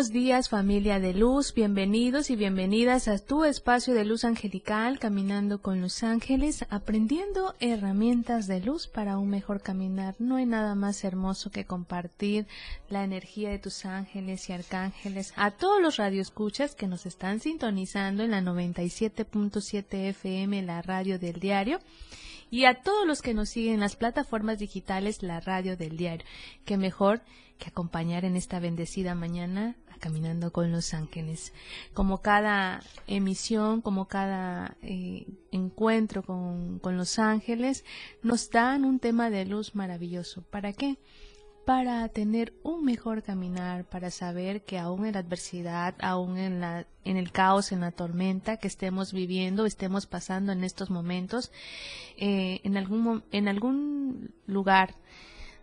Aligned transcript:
Buenos 0.00 0.14
días 0.14 0.48
familia 0.48 0.98
de 0.98 1.12
luz, 1.12 1.52
bienvenidos 1.52 2.30
y 2.30 2.36
bienvenidas 2.36 3.06
a 3.06 3.18
tu 3.18 3.44
espacio 3.44 3.92
de 3.92 4.06
luz 4.06 4.24
angelical, 4.24 4.98
caminando 4.98 5.60
con 5.60 5.82
los 5.82 6.02
ángeles, 6.02 6.64
aprendiendo 6.70 7.54
herramientas 7.60 8.46
de 8.46 8.60
luz 8.60 8.86
para 8.86 9.18
un 9.18 9.28
mejor 9.28 9.60
caminar. 9.60 10.14
No 10.18 10.36
hay 10.36 10.46
nada 10.46 10.74
más 10.74 11.04
hermoso 11.04 11.50
que 11.50 11.66
compartir 11.66 12.46
la 12.88 13.04
energía 13.04 13.50
de 13.50 13.58
tus 13.58 13.84
ángeles 13.84 14.48
y 14.48 14.54
arcángeles 14.54 15.34
a 15.36 15.50
todos 15.50 15.82
los 15.82 15.98
radioescuchas 15.98 16.74
que 16.74 16.86
nos 16.86 17.04
están 17.04 17.38
sintonizando 17.38 18.22
en 18.22 18.30
la 18.30 18.40
97.7 18.40 20.08
FM, 20.08 20.62
la 20.62 20.80
radio 20.80 21.18
del 21.18 21.40
diario 21.40 21.78
y 22.50 22.64
a 22.64 22.82
todos 22.82 23.06
los 23.06 23.22
que 23.22 23.34
nos 23.34 23.48
siguen 23.48 23.74
en 23.74 23.80
las 23.80 23.96
plataformas 23.96 24.58
digitales, 24.58 25.22
la 25.22 25.40
radio 25.40 25.76
del 25.76 25.96
diario. 25.96 26.26
Que 26.64 26.76
mejor 26.76 27.22
que 27.58 27.68
acompañar 27.68 28.24
en 28.24 28.36
esta 28.36 28.58
bendecida 28.58 29.14
mañana 29.14 29.76
a 29.92 29.98
Caminando 29.98 30.50
con 30.50 30.72
los 30.72 30.92
Ángeles. 30.94 31.52
Como 31.94 32.22
cada 32.22 32.82
emisión, 33.06 33.82
como 33.82 34.08
cada 34.08 34.76
eh, 34.82 35.26
encuentro 35.52 36.22
con, 36.24 36.80
con 36.80 36.96
los 36.96 37.18
ángeles, 37.18 37.84
nos 38.22 38.50
dan 38.50 38.84
un 38.84 38.98
tema 38.98 39.30
de 39.30 39.44
luz 39.44 39.76
maravilloso. 39.76 40.42
¿Para 40.50 40.72
qué? 40.72 40.98
Para 41.64 42.08
tener 42.08 42.52
un 42.62 42.84
mejor 42.84 43.22
caminar, 43.22 43.84
para 43.84 44.10
saber 44.10 44.62
que 44.62 44.78
aún 44.78 45.06
en 45.06 45.12
la 45.12 45.20
adversidad, 45.20 45.94
aún 46.00 46.38
en, 46.38 46.60
la, 46.60 46.86
en 47.04 47.16
el 47.16 47.32
caos, 47.32 47.72
en 47.72 47.80
la 47.80 47.92
tormenta 47.92 48.56
que 48.56 48.66
estemos 48.66 49.12
viviendo, 49.12 49.66
estemos 49.66 50.06
pasando 50.06 50.52
en 50.52 50.64
estos 50.64 50.90
momentos, 50.90 51.52
eh, 52.16 52.60
en, 52.64 52.76
algún, 52.76 53.22
en 53.30 53.48
algún 53.48 54.34
lugar 54.46 54.94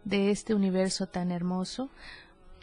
de 0.05 0.31
este 0.31 0.53
universo 0.53 1.07
tan 1.07 1.31
hermoso, 1.31 1.89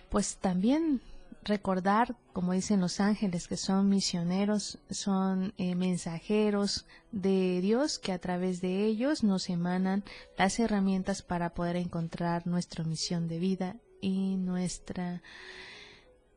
pues 0.09 0.37
también 0.37 1.01
recordar, 1.45 2.17
como 2.33 2.53
dicen 2.53 2.81
los 2.81 3.01
ángeles, 3.01 3.49
que 3.49 3.57
son 3.57 3.89
misioneros, 3.89 4.79
son 4.91 5.55
eh, 5.59 5.75
mensajeros 5.75 6.87
de 7.13 7.61
Dios, 7.61 7.99
que 7.99 8.13
a 8.13 8.19
través 8.19 8.61
de 8.61 8.85
ellos 8.85 9.23
nos 9.23 9.49
emanan 9.51 10.05
las 10.37 10.59
herramientas 10.59 11.23
para 11.23 11.55
poder 11.55 11.77
encontrar 11.77 12.47
nuestra 12.47 12.85
misión 12.85 13.29
de 13.29 13.39
vida 13.39 13.77
y 14.01 14.37
nuestra 14.37 15.23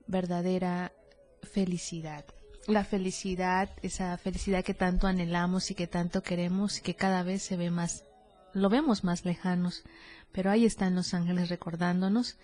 verdadera 0.07 0.93
felicidad. 1.43 2.25
La 2.67 2.83
felicidad, 2.83 3.69
esa 3.81 4.17
felicidad 4.17 4.63
que 4.63 4.73
tanto 4.73 5.07
anhelamos 5.07 5.71
y 5.71 5.75
que 5.75 5.87
tanto 5.87 6.21
queremos 6.21 6.81
que 6.81 6.95
cada 6.95 7.23
vez 7.23 7.41
se 7.41 7.55
ve 7.55 7.71
más, 7.71 8.03
lo 8.53 8.69
vemos 8.69 9.03
más 9.03 9.25
lejanos 9.25 9.83
pero 10.31 10.51
ahí 10.51 10.65
están 10.65 10.95
los 10.95 11.13
ángeles 11.13 11.49
recordándonos 11.49 12.37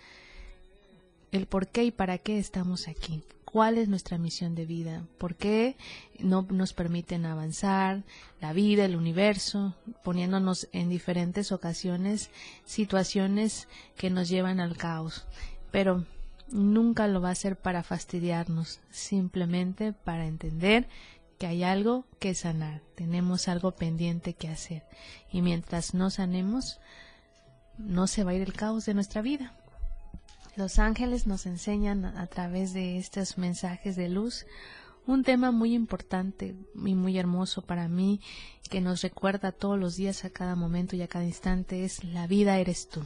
el 1.34 1.46
por 1.46 1.66
qué 1.68 1.84
y 1.84 1.90
para 1.90 2.18
qué 2.18 2.38
estamos 2.38 2.86
aquí, 2.86 3.22
cuál 3.44 3.76
es 3.76 3.88
nuestra 3.88 4.18
misión 4.18 4.54
de 4.54 4.66
vida, 4.66 5.04
por 5.18 5.34
qué 5.34 5.76
no 6.20 6.46
nos 6.48 6.72
permiten 6.72 7.26
avanzar, 7.26 8.04
la 8.40 8.52
vida, 8.52 8.84
el 8.84 8.94
universo, 8.94 9.74
poniéndonos 10.04 10.68
en 10.72 10.88
diferentes 10.88 11.50
ocasiones 11.50 12.30
situaciones 12.64 13.68
que 13.96 14.10
nos 14.10 14.28
llevan 14.28 14.60
al 14.60 14.76
caos. 14.76 15.24
Pero 15.72 16.04
nunca 16.50 17.08
lo 17.08 17.20
va 17.20 17.30
a 17.30 17.32
hacer 17.32 17.56
para 17.56 17.82
fastidiarnos, 17.82 18.78
simplemente 18.90 19.92
para 19.92 20.26
entender 20.26 20.88
que 21.38 21.48
hay 21.48 21.64
algo 21.64 22.06
que 22.20 22.36
sanar, 22.36 22.80
tenemos 22.94 23.48
algo 23.48 23.72
pendiente 23.72 24.34
que 24.34 24.48
hacer. 24.48 24.84
Y 25.32 25.42
mientras 25.42 25.94
no 25.94 26.10
sanemos, 26.10 26.78
no 27.76 28.06
se 28.06 28.22
va 28.22 28.30
a 28.30 28.34
ir 28.34 28.42
el 28.42 28.52
caos 28.52 28.86
de 28.86 28.94
nuestra 28.94 29.20
vida. 29.20 29.56
Los 30.56 30.78
ángeles 30.78 31.26
nos 31.26 31.46
enseñan 31.46 32.04
a 32.04 32.26
través 32.28 32.72
de 32.72 32.96
estos 32.96 33.38
mensajes 33.38 33.96
de 33.96 34.08
luz 34.08 34.46
un 35.06 35.24
tema 35.24 35.50
muy 35.50 35.74
importante 35.74 36.54
y 36.74 36.94
muy 36.94 37.18
hermoso 37.18 37.62
para 37.62 37.88
mí 37.88 38.20
que 38.70 38.80
nos 38.80 39.02
recuerda 39.02 39.50
todos 39.50 39.78
los 39.78 39.96
días, 39.96 40.24
a 40.24 40.30
cada 40.30 40.54
momento 40.54 40.94
y 40.94 41.02
a 41.02 41.08
cada 41.08 41.24
instante 41.24 41.84
es 41.84 42.04
la 42.04 42.28
vida 42.28 42.58
eres 42.58 42.88
tú. 42.88 43.02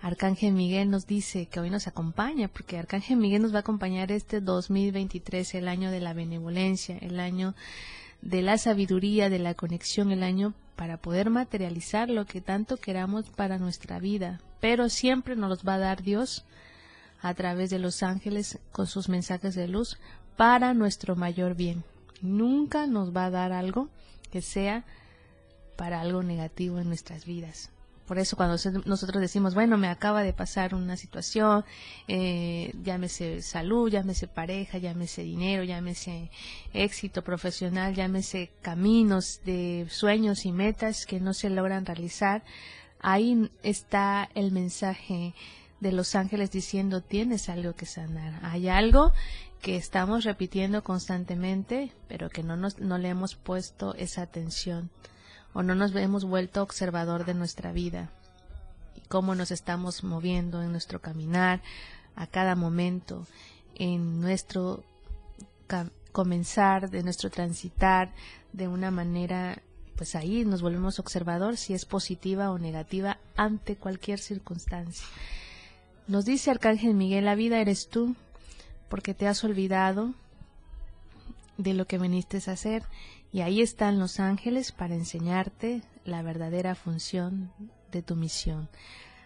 Arcángel 0.00 0.52
Miguel 0.52 0.90
nos 0.90 1.06
dice 1.06 1.46
que 1.46 1.60
hoy 1.60 1.70
nos 1.70 1.86
acompaña, 1.86 2.48
porque 2.48 2.78
Arcángel 2.78 3.16
Miguel 3.16 3.42
nos 3.42 3.52
va 3.52 3.58
a 3.58 3.60
acompañar 3.60 4.12
este 4.12 4.40
2023, 4.40 5.54
el 5.54 5.68
año 5.68 5.90
de 5.90 6.00
la 6.00 6.12
benevolencia, 6.12 6.98
el 6.98 7.18
año 7.18 7.54
de 8.20 8.42
la 8.42 8.58
sabiduría, 8.58 9.28
de 9.30 9.38
la 9.38 9.54
conexión, 9.54 10.10
el 10.10 10.22
año 10.22 10.54
para 10.76 10.96
poder 10.96 11.30
materializar 11.30 12.08
lo 12.08 12.24
que 12.24 12.40
tanto 12.40 12.76
queramos 12.76 13.28
para 13.30 13.58
nuestra 13.58 13.98
vida, 13.98 14.40
pero 14.60 14.88
siempre 14.88 15.34
nos 15.36 15.48
los 15.48 15.64
va 15.66 15.74
a 15.74 15.78
dar 15.78 16.02
Dios 16.02 16.44
a 17.20 17.34
través 17.34 17.70
de 17.70 17.78
los 17.78 18.02
ángeles 18.02 18.58
con 18.70 18.86
sus 18.86 19.08
mensajes 19.08 19.54
de 19.54 19.66
luz 19.66 19.98
para 20.36 20.74
nuestro 20.74 21.16
mayor 21.16 21.54
bien. 21.56 21.82
Nunca 22.20 22.86
nos 22.86 23.14
va 23.14 23.26
a 23.26 23.30
dar 23.30 23.52
algo 23.52 23.88
que 24.30 24.42
sea 24.42 24.84
para 25.76 26.00
algo 26.00 26.22
negativo 26.22 26.78
en 26.78 26.88
nuestras 26.88 27.24
vidas. 27.24 27.70
Por 28.08 28.18
eso 28.18 28.36
cuando 28.36 28.56
nosotros 28.86 29.20
decimos, 29.20 29.54
bueno, 29.54 29.76
me 29.76 29.88
acaba 29.88 30.22
de 30.22 30.32
pasar 30.32 30.74
una 30.74 30.96
situación, 30.96 31.66
eh, 32.08 32.72
llámese 32.82 33.42
salud, 33.42 33.90
llámese 33.90 34.26
pareja, 34.26 34.78
llámese 34.78 35.22
dinero, 35.22 35.62
llámese 35.62 36.30
éxito 36.72 37.22
profesional, 37.22 37.94
llámese 37.94 38.50
caminos 38.62 39.42
de 39.44 39.86
sueños 39.90 40.46
y 40.46 40.52
metas 40.52 41.04
que 41.04 41.20
no 41.20 41.34
se 41.34 41.50
logran 41.50 41.84
realizar, 41.84 42.42
ahí 42.98 43.50
está 43.62 44.30
el 44.34 44.52
mensaje 44.52 45.34
de 45.80 45.92
los 45.92 46.14
ángeles 46.14 46.50
diciendo 46.50 47.02
tienes 47.02 47.50
algo 47.50 47.74
que 47.74 47.84
sanar. 47.84 48.40
Hay 48.42 48.68
algo 48.70 49.12
que 49.60 49.76
estamos 49.76 50.24
repitiendo 50.24 50.82
constantemente, 50.82 51.92
pero 52.08 52.30
que 52.30 52.42
no, 52.42 52.56
nos, 52.56 52.78
no 52.78 52.96
le 52.96 53.10
hemos 53.10 53.34
puesto 53.34 53.94
esa 53.96 54.22
atención 54.22 54.90
o 55.52 55.62
no 55.62 55.74
nos 55.74 55.94
hemos 55.94 56.24
vuelto 56.24 56.62
observador 56.62 57.24
de 57.24 57.34
nuestra 57.34 57.72
vida 57.72 58.10
y 58.96 59.00
cómo 59.08 59.34
nos 59.34 59.50
estamos 59.50 60.04
moviendo 60.04 60.62
en 60.62 60.70
nuestro 60.70 61.00
caminar 61.00 61.62
a 62.16 62.26
cada 62.26 62.54
momento, 62.54 63.26
en 63.74 64.20
nuestro 64.20 64.84
comenzar, 66.12 66.90
de 66.90 67.02
nuestro 67.02 67.30
transitar 67.30 68.12
de 68.52 68.66
una 68.68 68.90
manera, 68.90 69.62
pues 69.96 70.14
ahí 70.14 70.44
nos 70.44 70.62
volvemos 70.62 70.98
observador 70.98 71.56
si 71.56 71.74
es 71.74 71.84
positiva 71.84 72.50
o 72.50 72.58
negativa 72.58 73.18
ante 73.36 73.76
cualquier 73.76 74.18
circunstancia. 74.18 75.06
Nos 76.06 76.24
dice 76.24 76.50
Arcángel 76.50 76.94
Miguel, 76.94 77.26
la 77.26 77.34
vida 77.34 77.60
eres 77.60 77.88
tú, 77.88 78.16
porque 78.88 79.14
te 79.14 79.28
has 79.28 79.44
olvidado 79.44 80.14
de 81.58 81.74
lo 81.74 81.86
que 81.86 81.98
viniste 81.98 82.38
a 82.46 82.52
hacer 82.52 82.82
y 83.32 83.40
ahí 83.42 83.60
están 83.60 83.98
los 83.98 84.20
ángeles 84.20 84.72
para 84.72 84.94
enseñarte 84.94 85.82
la 86.04 86.22
verdadera 86.22 86.74
función 86.74 87.52
de 87.92 88.02
tu 88.02 88.16
misión. 88.16 88.68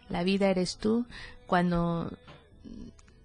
La 0.09 0.25
vida 0.25 0.49
eres 0.49 0.77
tú 0.77 1.07
cuando 1.47 2.11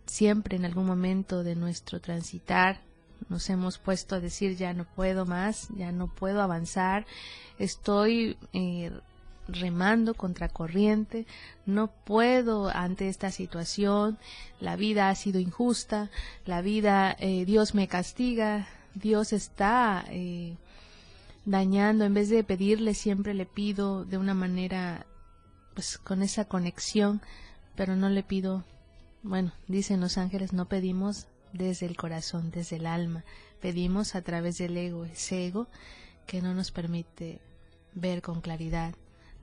siempre 0.06 0.56
en 0.56 0.66
algún 0.66 0.86
momento 0.86 1.44
de 1.44 1.56
nuestro 1.56 2.00
transitar 2.00 2.82
nos 3.30 3.50
hemos 3.50 3.78
puesto 3.78 4.16
a 4.16 4.20
decir 4.20 4.56
ya 4.56 4.74
no 4.74 4.86
puedo 4.86 5.26
más, 5.26 5.68
ya 5.76 5.92
no 5.92 6.08
puedo 6.08 6.42
avanzar, 6.42 7.06
estoy 7.58 8.38
eh, 8.54 8.92
remando 9.48 10.14
contra 10.14 10.50
corriente, 10.50 11.26
no 11.66 11.88
puedo 11.88 12.70
ante 12.70 13.10
esta 13.10 13.32
situación, 13.32 14.18
la 14.60 14.76
vida 14.76 15.10
ha 15.10 15.16
sido 15.16 15.40
injusta, 15.40 16.10
la 16.46 16.62
vida 16.62 17.16
eh, 17.20 17.44
Dios 17.46 17.74
me 17.74 17.88
castiga, 17.88 18.68
Dios 18.94 19.34
está 19.34 20.06
eh, 20.10 20.56
dañando, 21.48 22.04
en 22.04 22.14
vez 22.14 22.28
de 22.28 22.44
pedirle 22.44 22.94
siempre 22.94 23.34
le 23.34 23.46
pido 23.46 24.04
de 24.04 24.18
una 24.18 24.34
manera 24.34 25.08
pues 25.74 25.98
con 25.98 26.22
esa 26.22 26.46
conexión, 26.46 27.22
pero 27.76 27.96
no 27.96 28.10
le 28.10 28.22
pido, 28.22 28.66
bueno, 29.24 29.54
dicen 29.68 30.02
los 30.02 30.18
ángeles, 30.18 30.52
no 30.52 30.68
pedimos 30.68 31.28
desde 31.54 31.86
el 31.86 31.96
corazón, 31.96 32.52
desde 32.52 32.76
el 32.76 32.86
alma, 32.86 33.24
pedimos 33.62 34.14
a 34.16 34.22
través 34.24 34.58
del 34.58 34.76
ego, 34.76 35.06
ese 35.06 35.48
ego 35.48 35.68
que 36.26 36.42
no 36.42 36.54
nos 36.54 36.72
permite 36.72 37.40
ver 37.94 38.22
con 38.22 38.42
claridad 38.42 38.94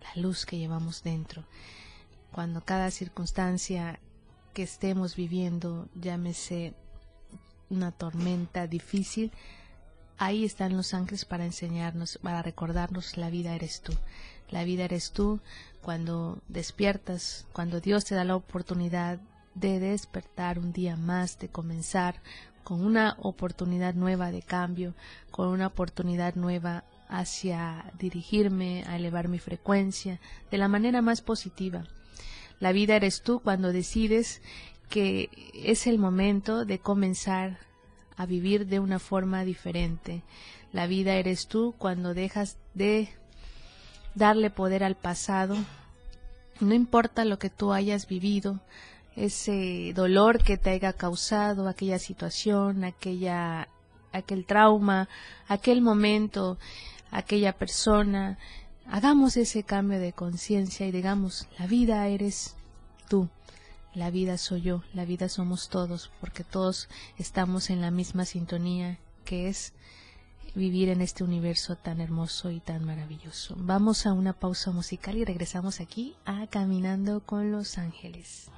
la 0.03 0.21
luz 0.21 0.45
que 0.45 0.59
llevamos 0.59 1.03
dentro. 1.03 1.45
cuando 2.33 2.63
cada 2.63 2.91
circunstancia 2.91 3.99
que 4.53 4.65
estemos 4.65 5.17
viviendo, 5.17 5.89
llámese 5.95 6.75
una 7.71 7.93
tormenta 7.93 8.67
difícil, 8.67 9.31
ahí 10.19 10.45
están 10.45 10.77
los 10.77 10.95
ángeles 10.95 11.25
para 11.25 11.45
enseñarnos, 11.45 12.19
para 12.23 12.43
recordarnos 12.43 13.17
la 13.17 13.31
vida 13.31 13.55
eres 13.55 13.81
tú. 13.81 13.93
La 14.51 14.65
vida 14.65 14.85
eres 14.85 15.13
tú 15.13 15.41
cuando 15.83 16.39
despiertas, 16.49 17.47
cuando 17.53 17.81
Dios 17.81 18.05
te 18.05 18.15
da 18.15 18.25
la 18.25 18.37
oportunidad 18.37 19.19
de 19.55 19.79
despertar 19.81 20.59
un 20.59 20.73
día 20.73 20.97
más, 20.97 21.39
de 21.39 21.49
comenzar 21.49 22.21
con 22.63 22.85
una 22.85 23.17
oportunidad 23.21 23.95
nueva 23.95 24.33
de 24.33 24.43
cambio, 24.43 24.95
con 25.31 25.49
una 25.49 25.67
oportunidad 25.67 26.35
nueva 26.35 26.85
hacia 27.09 27.93
dirigirme, 27.99 28.85
a 28.87 28.97
elevar 28.97 29.29
mi 29.29 29.39
frecuencia 29.39 30.21
de 30.51 30.59
la 30.59 30.69
manera 30.69 31.03
más 31.03 31.21
positiva. 31.21 31.85
La 32.61 32.73
vida 32.73 32.97
eres 32.97 33.23
tú 33.23 33.41
cuando 33.41 33.73
decides 33.73 34.41
que 34.89 35.29
es 35.55 35.87
el 35.87 35.99
momento 35.99 36.65
de 36.65 36.79
comenzar 36.79 37.59
a 38.17 38.27
vivir 38.27 38.67
de 38.67 38.81
una 38.81 38.99
forma 38.99 39.45
diferente. 39.45 40.23
La 40.73 40.87
vida 40.87 41.15
eres 41.15 41.47
tú 41.47 41.75
cuando 41.79 42.15
dejas 42.15 42.57
de 42.75 43.09
darle 44.15 44.51
poder 44.51 44.85
al 44.85 44.97
pasado. 44.97 45.57
No 46.61 46.75
importa 46.75 47.25
lo 47.25 47.39
que 47.39 47.51
tú 47.51 47.73
hayas 47.73 48.07
vivido, 48.07 48.61
ese 49.17 49.93
dolor 49.95 50.43
que 50.43 50.57
te 50.57 50.71
haya 50.71 50.93
causado 50.93 51.69
aquella 51.69 51.99
situación, 51.99 52.85
aquella 52.85 53.69
aquel 54.13 54.47
trauma, 54.47 55.09
aquel 55.49 55.83
momento, 55.83 56.57
aquella 57.11 57.53
persona, 57.53 58.39
hagamos 58.87 59.37
ese 59.37 59.65
cambio 59.65 59.99
de 59.99 60.13
conciencia 60.13 60.87
y 60.87 60.93
digamos, 60.93 61.49
la 61.59 61.67
vida 61.67 62.07
eres 62.07 62.57
tú. 63.09 63.29
La 63.95 64.11
vida 64.11 64.39
soy 64.39 64.63
yo, 64.63 64.83
la 64.93 65.05
vida 65.05 65.29
somos 65.29 65.69
todos, 65.69 66.11
porque 66.21 66.43
todos 66.43 66.89
estamos 67.17 67.71
en 67.71 67.81
la 67.81 67.93
misma 67.93 68.25
sintonía 68.25 68.99
que 69.25 69.49
es 69.49 69.73
vivir 70.57 70.89
en 70.89 71.01
este 71.01 71.23
universo 71.23 71.77
tan 71.77 72.01
hermoso 72.01 72.51
y 72.51 72.59
tan 72.61 72.85
maravilloso. 72.85 73.55
Vamos 73.57 74.07
a 74.07 74.13
una 74.13 74.33
pausa 74.33 74.73
musical 74.73 75.17
y 75.17 75.25
regresamos 75.25 75.81
aquí 75.81 76.17
a 76.25 76.47
Caminando 76.49 77.21
con 77.21 77.53
los 77.53 77.79
Ángeles. 77.79 78.51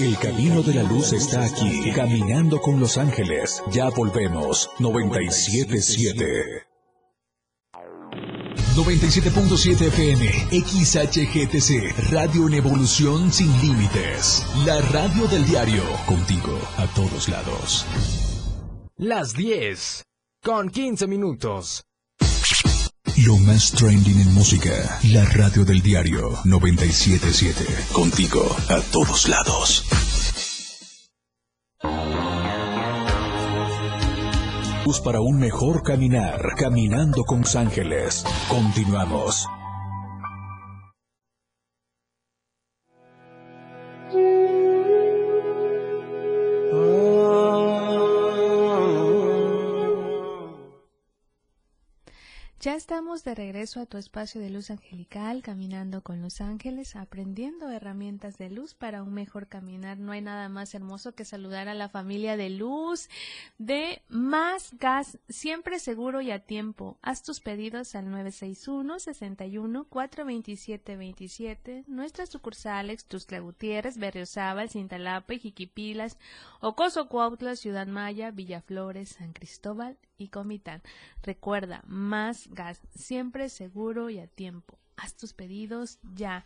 El 0.00 0.16
camino 0.16 0.62
de 0.62 0.72
la 0.72 0.82
luz 0.82 1.12
está 1.12 1.44
aquí, 1.44 1.92
caminando 1.94 2.58
con 2.58 2.80
los 2.80 2.96
ángeles. 2.96 3.62
Ya 3.70 3.90
volvemos. 3.90 4.70
977. 4.78 6.64
97.7 8.76 9.88
FM, 9.88 10.26
XHGTC, 10.62 12.10
Radio 12.12 12.48
en 12.48 12.54
Evolución 12.54 13.30
Sin 13.30 13.52
Límites. 13.60 14.46
La 14.64 14.80
radio 14.80 15.26
del 15.26 15.44
diario, 15.44 15.82
contigo 16.06 16.58
a 16.78 16.86
todos 16.94 17.28
lados. 17.28 17.84
Las 18.96 19.34
10, 19.34 20.02
con 20.42 20.70
15 20.70 21.06
minutos. 21.08 21.84
Lo 23.26 23.36
más 23.36 23.72
trending 23.72 24.20
en 24.20 24.32
música. 24.32 24.98
La 25.12 25.24
radio 25.24 25.64
del 25.64 25.82
diario 25.82 26.38
977. 26.44 27.64
Contigo 27.92 28.56
a 28.68 28.80
todos 28.92 29.28
lados. 29.28 29.84
Para 35.04 35.20
un 35.20 35.38
mejor 35.38 35.82
caminar. 35.82 36.40
Caminando 36.56 37.24
con 37.24 37.40
los 37.40 37.56
ángeles. 37.56 38.24
Continuamos. 38.48 39.46
Estamos 52.90 53.22
de 53.22 53.36
regreso 53.36 53.78
a 53.78 53.86
tu 53.86 53.98
espacio 53.98 54.40
de 54.40 54.50
luz 54.50 54.68
angelical, 54.68 55.42
caminando 55.42 56.02
con 56.02 56.20
los 56.20 56.40
ángeles, 56.40 56.96
aprendiendo 56.96 57.70
herramientas 57.70 58.36
de 58.36 58.50
luz 58.50 58.74
para 58.74 59.04
un 59.04 59.14
mejor 59.14 59.46
caminar. 59.46 60.00
No 60.00 60.10
hay 60.10 60.22
nada 60.22 60.48
más 60.48 60.74
hermoso 60.74 61.12
que 61.12 61.24
saludar 61.24 61.68
a 61.68 61.74
la 61.74 61.88
familia 61.88 62.36
de 62.36 62.50
luz 62.50 63.08
de 63.58 64.02
Más 64.08 64.76
Gas, 64.76 65.20
siempre 65.28 65.78
seguro 65.78 66.20
y 66.20 66.32
a 66.32 66.40
tiempo. 66.40 66.98
Haz 67.00 67.22
tus 67.22 67.38
pedidos 67.38 67.94
al 67.94 68.10
961 68.10 68.98
61 68.98 69.84
427 69.84 70.96
27. 70.96 71.84
Nuestras 71.86 72.28
sucursales 72.30 73.04
Tuxtla 73.04 73.38
Gutiérrez, 73.38 73.98
Berriozábal, 73.98 74.68
Cintalapa 74.68 75.34
Jiquipilas, 75.34 76.18
Ocoso 76.58 77.08
Cuautla, 77.08 77.54
Ciudad 77.54 77.86
Maya, 77.86 78.32
Villaflores, 78.32 79.10
San 79.10 79.32
Cristóbal 79.32 79.96
y 80.20 80.28
Comitán. 80.28 80.82
Recuerda, 81.22 81.82
Más 81.86 82.48
Gas, 82.50 82.80
siempre 82.94 83.48
seguro 83.48 84.10
y 84.10 84.18
a 84.18 84.26
tiempo. 84.26 84.78
Haz 84.96 85.16
tus 85.16 85.32
pedidos 85.32 85.98
ya. 86.14 86.44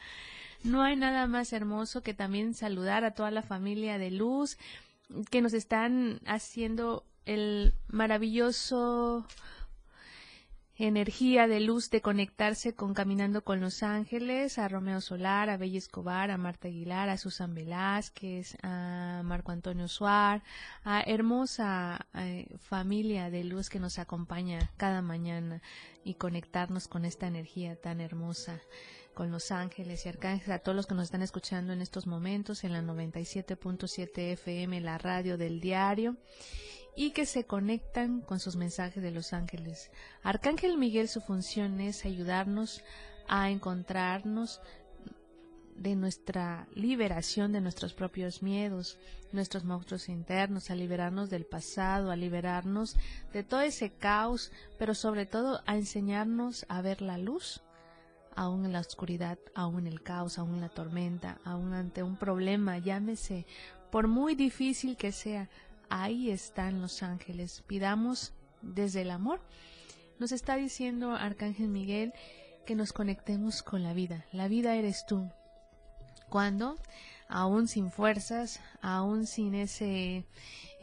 No 0.62 0.82
hay 0.82 0.96
nada 0.96 1.26
más 1.26 1.52
hermoso 1.52 2.02
que 2.02 2.14
también 2.14 2.54
saludar 2.54 3.04
a 3.04 3.14
toda 3.14 3.30
la 3.30 3.42
familia 3.42 3.98
de 3.98 4.10
Luz 4.10 4.58
que 5.30 5.42
nos 5.42 5.52
están 5.52 6.20
haciendo 6.24 7.04
el 7.26 7.74
maravilloso 7.88 9.26
energía 10.76 11.46
de 11.46 11.60
luz 11.60 11.90
de 11.90 12.00
conectarse 12.00 12.74
con 12.74 12.94
Caminando 12.94 13.44
con 13.44 13.60
los 13.60 13.82
Ángeles, 13.82 14.58
a 14.58 14.66
Romeo 14.66 15.00
Solar, 15.00 15.48
a 15.48 15.56
Bella 15.56 15.78
Escobar, 15.78 16.30
a 16.30 16.36
Marta 16.36 16.68
Aguilar, 16.68 17.08
a 17.08 17.16
Susan 17.16 17.54
Velázquez, 17.54 18.56
a 18.62 19.22
Marco 19.24 19.52
Antonio 19.52 19.86
Suar, 19.86 20.42
a 20.82 21.00
hermosa 21.02 22.06
eh, 22.14 22.56
familia 22.58 23.30
de 23.30 23.44
luz 23.44 23.70
que 23.70 23.78
nos 23.78 23.98
acompaña 23.98 24.70
cada 24.76 25.00
mañana 25.00 25.62
y 26.02 26.14
conectarnos 26.14 26.88
con 26.88 27.04
esta 27.04 27.28
energía 27.28 27.76
tan 27.76 28.00
hermosa 28.00 28.60
con 29.14 29.30
los 29.30 29.52
ángeles 29.52 30.04
y 30.04 30.08
arcángeles, 30.08 30.48
a 30.48 30.58
todos 30.58 30.74
los 30.74 30.86
que 30.88 30.94
nos 30.94 31.04
están 31.04 31.22
escuchando 31.22 31.72
en 31.72 31.80
estos 31.80 32.08
momentos 32.08 32.64
en 32.64 32.72
la 32.72 32.82
97.7 32.82 34.32
FM, 34.32 34.80
la 34.80 34.98
radio 34.98 35.38
del 35.38 35.60
diario 35.60 36.16
y 36.96 37.10
que 37.10 37.27
se 37.27 37.44
conectan 37.44 38.20
con 38.20 38.41
sus 38.41 38.56
mensajes 38.56 39.03
de 39.03 39.10
los 39.10 39.32
ángeles. 39.32 39.91
Arcángel 40.22 40.79
Miguel 40.79 41.08
su 41.08 41.20
función 41.20 41.81
es 41.81 42.05
ayudarnos 42.05 42.82
a 43.29 43.51
encontrarnos 43.51 44.60
de 45.77 45.96
nuestra 45.96 46.69
liberación 46.74 47.53
de 47.53 47.60
nuestros 47.60 47.94
propios 47.94 48.43
miedos, 48.43 48.98
nuestros 49.32 49.65
monstruos 49.65 50.08
internos, 50.08 50.70
a 50.70 50.77
liberarnos 50.77 51.31
del 51.31 51.44
pasado, 51.44 52.10
a 52.10 52.17
liberarnos 52.17 52.96
de 53.32 53.43
todo 53.43 53.60
ese 53.60 53.91
caos, 53.91 54.53
pero 54.79 54.94
sobre 54.94 55.27
todo 55.27 55.63
a 55.67 55.77
enseñarnos 55.77 56.65
a 56.69 56.81
ver 56.81 57.03
la 57.03 57.19
luz, 57.19 57.60
aún 58.36 58.65
en 58.65 58.72
la 58.72 58.81
oscuridad, 58.81 59.39
aún 59.55 59.81
en 59.81 59.86
el 59.89 60.03
caos, 60.03 60.39
aún 60.39 60.55
en 60.55 60.60
la 60.60 60.69
tormenta, 60.69 61.39
aún 61.44 61.72
ante 61.72 62.03
un 62.03 62.17
problema, 62.17 62.79
llámese, 62.79 63.46
por 63.91 64.08
muy 64.08 64.34
difícil 64.34 64.96
que 64.96 65.13
sea, 65.13 65.48
ahí 65.88 66.31
están 66.31 66.81
los 66.81 67.03
ángeles. 67.03 67.62
Pidamos 67.67 68.32
desde 68.62 69.03
el 69.03 69.10
amor. 69.10 69.41
Nos 70.19 70.32
está 70.32 70.56
diciendo 70.56 71.12
Arcángel 71.12 71.69
Miguel 71.69 72.12
que 72.67 72.74
nos 72.74 72.93
conectemos 72.93 73.62
con 73.62 73.82
la 73.82 73.93
vida. 73.93 74.24
La 74.32 74.48
vida 74.48 74.74
eres 74.76 75.05
tú. 75.06 75.31
Cuando, 76.29 76.76
aún 77.28 77.69
sin 77.69 77.90
fuerzas, 77.90 78.60
aún 78.81 79.26
sin 79.26 79.54
ese 79.54 80.24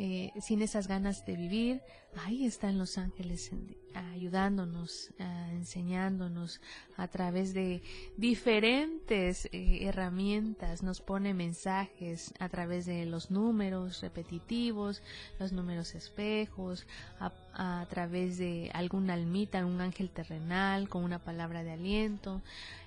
eh, 0.03 0.31
sin 0.41 0.63
esas 0.63 0.87
ganas 0.87 1.27
de 1.27 1.35
vivir, 1.35 1.81
ahí 2.25 2.45
están 2.45 2.79
los 2.79 2.97
ángeles 2.97 3.51
ayudándonos, 3.93 5.11
enseñándonos 5.51 6.59
a 6.97 7.07
través 7.07 7.53
de 7.53 7.83
diferentes 8.17 9.45
eh, 9.51 9.85
herramientas, 9.85 10.81
nos 10.81 11.01
pone 11.01 11.35
mensajes 11.35 12.33
a 12.39 12.49
través 12.49 12.87
de 12.87 13.05
los 13.05 13.29
números 13.29 14.01
repetitivos, 14.01 15.03
los 15.39 15.51
números 15.51 15.93
espejos, 15.93 16.87
a, 17.19 17.85
través 17.89 18.39
de 18.39 18.71
alguna 18.73 19.13
almita, 19.13 19.63
un 19.65 19.81
ángel 19.81 20.09
terrenal, 20.09 20.89
con 20.89 21.03
una 21.03 21.19
palabra 21.19 21.63
de 21.63 21.73
aliento, 21.73 22.41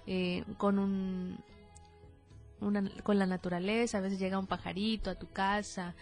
eh, 0.09 0.43
con 0.59 0.81
un, 0.81 1.39
con 3.03 3.19
la 3.19 3.27
naturaleza, 3.27 3.99
a 3.99 4.01
veces 4.01 4.19
llega 4.19 4.39
un 4.39 4.47
pajarito 4.47 5.11
a 5.11 5.15
tu 5.15 5.31
casa, 5.31 5.95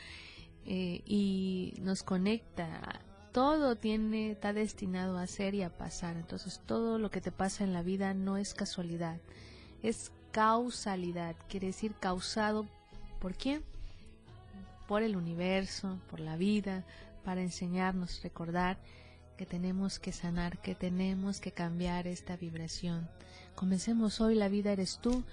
eh, 0.65 1.03
y 1.07 1.75
nos 1.81 2.03
conecta. 2.03 3.01
Todo 3.33 3.77
tiene, 3.77 4.33
está 4.33 4.53
destinado 4.53 5.19
a 5.19 5.27
ser 5.27 5.55
y 5.55 5.63
a 5.63 5.71
pasar. 5.71 6.17
Entonces 6.17 6.61
todo 6.67 6.99
lo 6.99 7.11
que 7.11 7.21
te 7.21 7.33
pasa 7.33 7.65
en 7.65 7.73
la 7.73 7.83
vida 7.83 8.15
no 8.15 8.37
es 8.37 8.55
casualidad, 8.55 9.19
es 9.83 10.13
causalidad. 10.31 11.35
Quiere 11.49 11.69
decir 11.69 11.95
causado 11.99 12.67
por 13.21 13.35
quién? 13.35 13.63
por 14.93 15.03
el 15.03 15.17
universo, 15.17 15.99
por 16.11 16.21
la 16.21 16.37
vida, 16.37 16.85
para 17.25 17.41
enseñarnos, 17.41 18.23
recordar 18.23 18.77
que 19.39 19.47
tenemos 19.47 19.99
que 19.99 20.13
sanar, 20.13 20.59
que 20.59 20.75
tenemos 20.75 21.41
que 21.41 21.53
cambiar 21.53 22.07
esta 22.07 22.37
vibración. 22.37 23.09
Comencemos 23.55 24.21
hoy, 24.21 24.35
la 24.35 24.49
vida 24.49 24.71
eres 24.71 24.99
tú, 24.99 25.25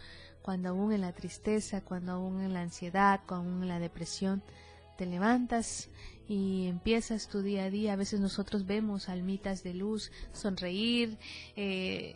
cuando 0.42 0.70
aún 0.70 0.94
en 0.94 1.02
la 1.02 1.14
tristeza, 1.14 1.82
cuando 1.82 2.14
aún 2.14 2.42
en 2.42 2.54
la 2.54 2.62
ansiedad, 2.62 3.22
cuando 3.26 3.50
aún 3.50 3.64
en 3.64 3.70
la 3.70 3.80
depresión, 3.80 4.42
te 4.98 5.06
levantas 5.06 5.90
y 6.28 6.68
empiezas 6.68 7.28
tu 7.28 7.42
día 7.42 7.66
a 7.66 7.70
día. 7.70 7.94
A 7.94 7.96
veces 7.96 8.20
nosotros 8.20 8.66
vemos 8.66 9.10
almitas 9.10 9.64
de 9.64 9.74
luz, 9.74 10.12
sonreír, 10.34 11.18
eh, 11.56 12.16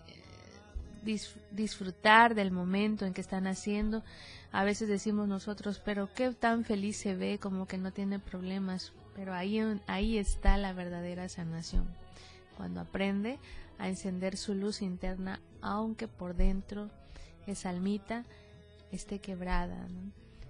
disfrutar 1.52 2.36
del 2.36 2.52
momento 2.52 3.06
en 3.06 3.14
que 3.14 3.22
están 3.22 3.48
haciendo. 3.48 4.04
A 4.52 4.64
veces 4.64 4.88
decimos 4.88 5.28
nosotros, 5.28 5.82
pero 5.84 6.14
qué 6.14 6.32
tan 6.32 6.64
feliz 6.64 6.98
se 6.98 7.16
ve, 7.16 7.40
como 7.40 7.68
que 7.68 7.78
no 7.78 7.92
tiene 7.92 8.20
problemas. 8.20 8.94
Pero 9.16 9.34
ahí, 9.34 9.60
ahí 9.88 10.18
está 10.18 10.58
la 10.58 10.74
verdadera 10.74 11.28
sanación. 11.30 11.88
Cuando 12.56 12.82
aprende 12.82 13.40
a 13.80 13.90
encender 13.90 14.38
su 14.38 14.54
luz 14.54 14.82
interna, 14.82 15.40
aunque 15.62 16.08
por 16.08 16.36
dentro 16.36 16.90
esa 17.48 17.70
almita 17.70 18.24
esté 18.92 19.20
quebrada. 19.20 19.88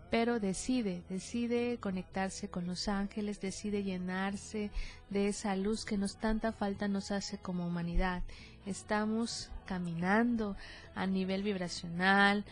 Pero 0.09 0.39
decide, 0.39 1.01
decide 1.09 1.79
conectarse 1.79 2.47
con 2.47 2.67
los 2.67 2.87
ángeles, 2.87 3.41
decide 3.41 3.83
llenarse 3.83 4.69
de 5.09 5.27
esa 5.27 5.55
luz 5.55 5.85
que 5.85 5.97
nos 5.97 6.17
tanta 6.17 6.51
falta 6.51 6.87
nos 6.87 7.09
hace 7.11 7.39
como 7.39 7.65
humanidad. 7.65 8.21
Estamos 8.67 9.49
caminando 9.65 10.55
a 10.93 11.07
nivel 11.07 11.41
vibracional. 11.41 12.45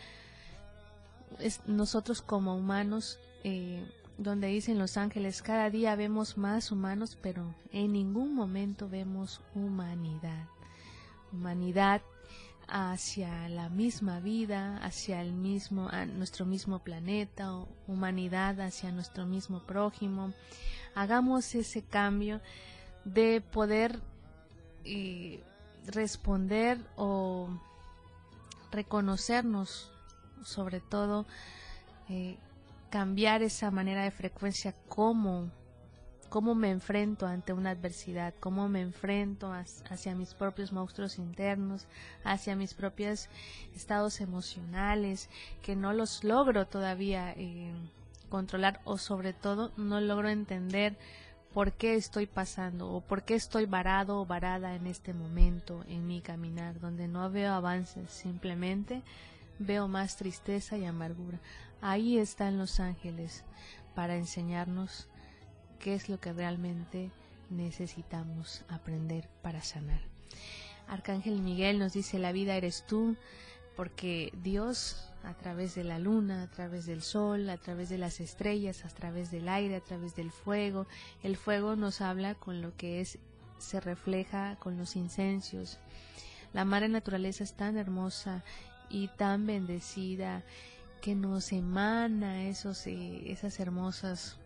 nosotros 1.66 2.20
como 2.20 2.56
humanos 2.56 3.20
eh, 3.44 3.86
donde 4.18 4.48
dicen 4.48 4.78
los 4.78 4.96
ángeles, 4.96 5.42
cada 5.42 5.70
día 5.70 5.94
vemos 5.96 6.36
más 6.36 6.70
humanos, 6.70 7.18
pero 7.20 7.54
en 7.72 7.92
ningún 7.92 8.34
momento 8.34 8.88
vemos 8.88 9.40
humanidad. 9.54 10.46
Humanidad 11.32 12.02
hacia 12.74 13.50
la 13.50 13.68
misma 13.68 14.18
vida, 14.20 14.78
hacia 14.78 15.20
el 15.20 15.34
mismo, 15.34 15.90
nuestro 16.16 16.46
mismo 16.46 16.78
planeta, 16.78 17.52
humanidad 17.86 18.58
hacia 18.62 18.90
nuestro 18.90 19.26
mismo 19.26 19.60
prójimo. 19.60 20.32
Hagamos 20.94 21.54
ese 21.54 21.82
cambio 21.82 22.40
de 23.04 23.42
poder 23.42 24.00
responder 25.86 26.78
o 26.96 27.50
reconocernos, 28.70 29.92
sobre 30.42 30.80
todo, 30.80 31.26
eh, 32.08 32.38
cambiar 32.88 33.42
esa 33.42 33.70
manera 33.70 34.02
de 34.02 34.10
frecuencia, 34.10 34.74
cómo, 34.88 35.50
cómo 36.32 36.54
me 36.54 36.70
enfrento 36.70 37.26
ante 37.26 37.52
una 37.52 37.72
adversidad, 37.72 38.32
cómo 38.40 38.66
me 38.66 38.80
enfrento 38.80 39.52
hacia 39.52 40.14
mis 40.14 40.32
propios 40.32 40.72
monstruos 40.72 41.18
internos, 41.18 41.86
hacia 42.24 42.56
mis 42.56 42.72
propios 42.72 43.28
estados 43.76 44.18
emocionales, 44.22 45.28
que 45.60 45.76
no 45.76 45.92
los 45.92 46.24
logro 46.24 46.66
todavía 46.66 47.34
eh, 47.36 47.74
controlar 48.30 48.80
o 48.84 48.96
sobre 48.96 49.34
todo 49.34 49.72
no 49.76 50.00
logro 50.00 50.30
entender 50.30 50.96
por 51.52 51.72
qué 51.72 51.96
estoy 51.96 52.26
pasando 52.26 52.90
o 52.90 53.02
por 53.02 53.24
qué 53.24 53.34
estoy 53.34 53.66
varado 53.66 54.18
o 54.18 54.24
varada 54.24 54.74
en 54.74 54.86
este 54.86 55.12
momento 55.12 55.84
en 55.86 56.06
mi 56.06 56.22
caminar, 56.22 56.80
donde 56.80 57.08
no 57.08 57.30
veo 57.30 57.52
avances, 57.52 58.10
simplemente 58.10 59.02
veo 59.58 59.86
más 59.86 60.16
tristeza 60.16 60.78
y 60.78 60.86
amargura. 60.86 61.40
Ahí 61.82 62.16
están 62.16 62.56
los 62.56 62.80
ángeles 62.80 63.44
para 63.94 64.16
enseñarnos 64.16 65.08
qué 65.82 65.94
es 65.94 66.08
lo 66.08 66.20
que 66.20 66.32
realmente 66.32 67.10
necesitamos 67.50 68.64
aprender 68.68 69.28
para 69.42 69.62
sanar. 69.62 70.00
Arcángel 70.86 71.42
Miguel 71.42 71.78
nos 71.78 71.92
dice, 71.92 72.18
la 72.18 72.32
vida 72.32 72.54
eres 72.54 72.86
tú, 72.86 73.16
porque 73.76 74.32
Dios 74.42 75.10
a 75.24 75.34
través 75.34 75.74
de 75.74 75.84
la 75.84 75.98
luna, 75.98 76.44
a 76.44 76.46
través 76.46 76.86
del 76.86 77.02
sol, 77.02 77.50
a 77.50 77.56
través 77.56 77.88
de 77.88 77.98
las 77.98 78.20
estrellas, 78.20 78.84
a 78.84 78.88
través 78.88 79.30
del 79.30 79.48
aire, 79.48 79.76
a 79.76 79.80
través 79.80 80.14
del 80.14 80.30
fuego, 80.30 80.86
el 81.22 81.36
fuego 81.36 81.74
nos 81.74 82.00
habla 82.00 82.36
con 82.36 82.62
lo 82.62 82.76
que 82.76 83.00
es, 83.00 83.18
se 83.58 83.80
refleja 83.80 84.56
con 84.60 84.76
los 84.78 84.94
incensios. 84.94 85.78
La 86.52 86.64
madre 86.64 86.88
naturaleza 86.88 87.42
es 87.44 87.54
tan 87.54 87.76
hermosa 87.76 88.44
y 88.88 89.08
tan 89.08 89.46
bendecida 89.46 90.44
que 91.00 91.14
nos 91.16 91.50
emana 91.52 92.44
esos, 92.44 92.86
eh, 92.86 93.32
esas 93.32 93.58
hermosas 93.58 94.38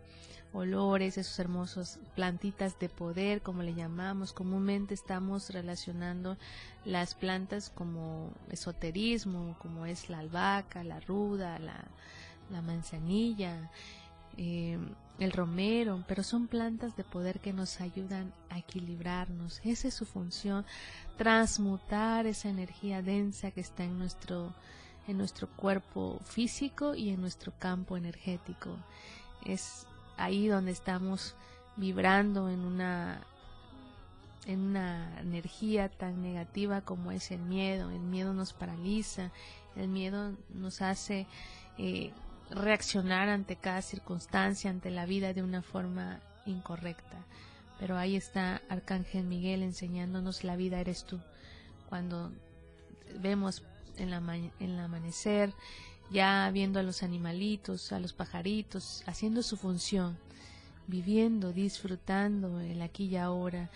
olores, 0.53 1.17
esos 1.17 1.37
hermosos 1.39 1.99
plantitas 2.15 2.79
de 2.79 2.89
poder, 2.89 3.41
como 3.41 3.63
le 3.63 3.73
llamamos. 3.73 4.33
Comúnmente 4.33 4.93
estamos 4.93 5.49
relacionando 5.49 6.37
las 6.85 7.15
plantas 7.15 7.69
como 7.69 8.31
esoterismo, 8.49 9.55
como 9.59 9.85
es 9.85 10.09
la 10.09 10.19
albahaca, 10.19 10.83
la 10.83 10.99
ruda, 10.99 11.59
la, 11.59 11.85
la 12.49 12.61
manzanilla, 12.61 13.69
eh, 14.37 14.77
el 15.19 15.31
romero, 15.31 16.03
pero 16.07 16.23
son 16.23 16.47
plantas 16.47 16.95
de 16.95 17.03
poder 17.03 17.39
que 17.39 17.53
nos 17.53 17.81
ayudan 17.81 18.33
a 18.49 18.59
equilibrarnos. 18.59 19.61
Esa 19.63 19.87
es 19.87 19.93
su 19.93 20.05
función, 20.05 20.65
transmutar 21.17 22.27
esa 22.27 22.49
energía 22.49 23.01
densa 23.01 23.51
que 23.51 23.61
está 23.61 23.83
en 23.83 23.97
nuestro 23.97 24.53
en 25.07 25.17
nuestro 25.17 25.47
cuerpo 25.47 26.19
físico 26.25 26.93
y 26.93 27.09
en 27.09 27.21
nuestro 27.21 27.53
campo 27.57 27.95
energético. 27.95 28.77
Es 29.45 29.87
ahí 30.17 30.47
donde 30.47 30.71
estamos 30.71 31.35
vibrando 31.75 32.49
en 32.49 32.59
una 32.61 33.21
en 34.45 34.61
una 34.61 35.19
energía 35.19 35.89
tan 35.89 36.21
negativa 36.21 36.81
como 36.81 37.11
es 37.11 37.31
el 37.31 37.41
miedo. 37.41 37.91
El 37.91 37.99
miedo 37.99 38.33
nos 38.33 38.53
paraliza, 38.53 39.31
el 39.75 39.89
miedo 39.89 40.31
nos 40.53 40.81
hace 40.81 41.27
eh, 41.77 42.13
reaccionar 42.49 43.27
ante 43.27 43.57
cada 43.57 43.81
circunstancia, 43.81 44.69
ante 44.69 44.89
la 44.89 45.05
vida 45.05 45.33
de 45.33 45.43
una 45.43 45.61
forma 45.61 46.21
incorrecta. 46.45 47.17
Pero 47.77 47.97
ahí 47.97 48.15
está 48.15 48.61
Arcángel 48.69 49.25
Miguel 49.25 49.63
enseñándonos 49.63 50.45
la 50.45 50.55
vida 50.55 50.79
eres 50.79 51.03
tú. 51.03 51.19
Cuando 51.89 52.31
vemos 53.19 53.63
en, 53.97 54.11
la 54.11 54.17
en 54.17 54.51
el 54.59 54.79
amanecer, 54.79 55.53
ya 56.09 56.49
viendo 56.51 56.79
a 56.79 56.83
los 56.83 57.03
animalitos, 57.03 57.91
a 57.91 57.99
los 57.99 58.13
pajaritos, 58.13 59.03
haciendo 59.05 59.41
su 59.43 59.57
función, 59.57 60.17
viviendo, 60.87 61.53
disfrutando 61.53 62.59
el 62.59 62.81
aquí 62.81 63.05
y 63.05 63.17
ahora. 63.17 63.69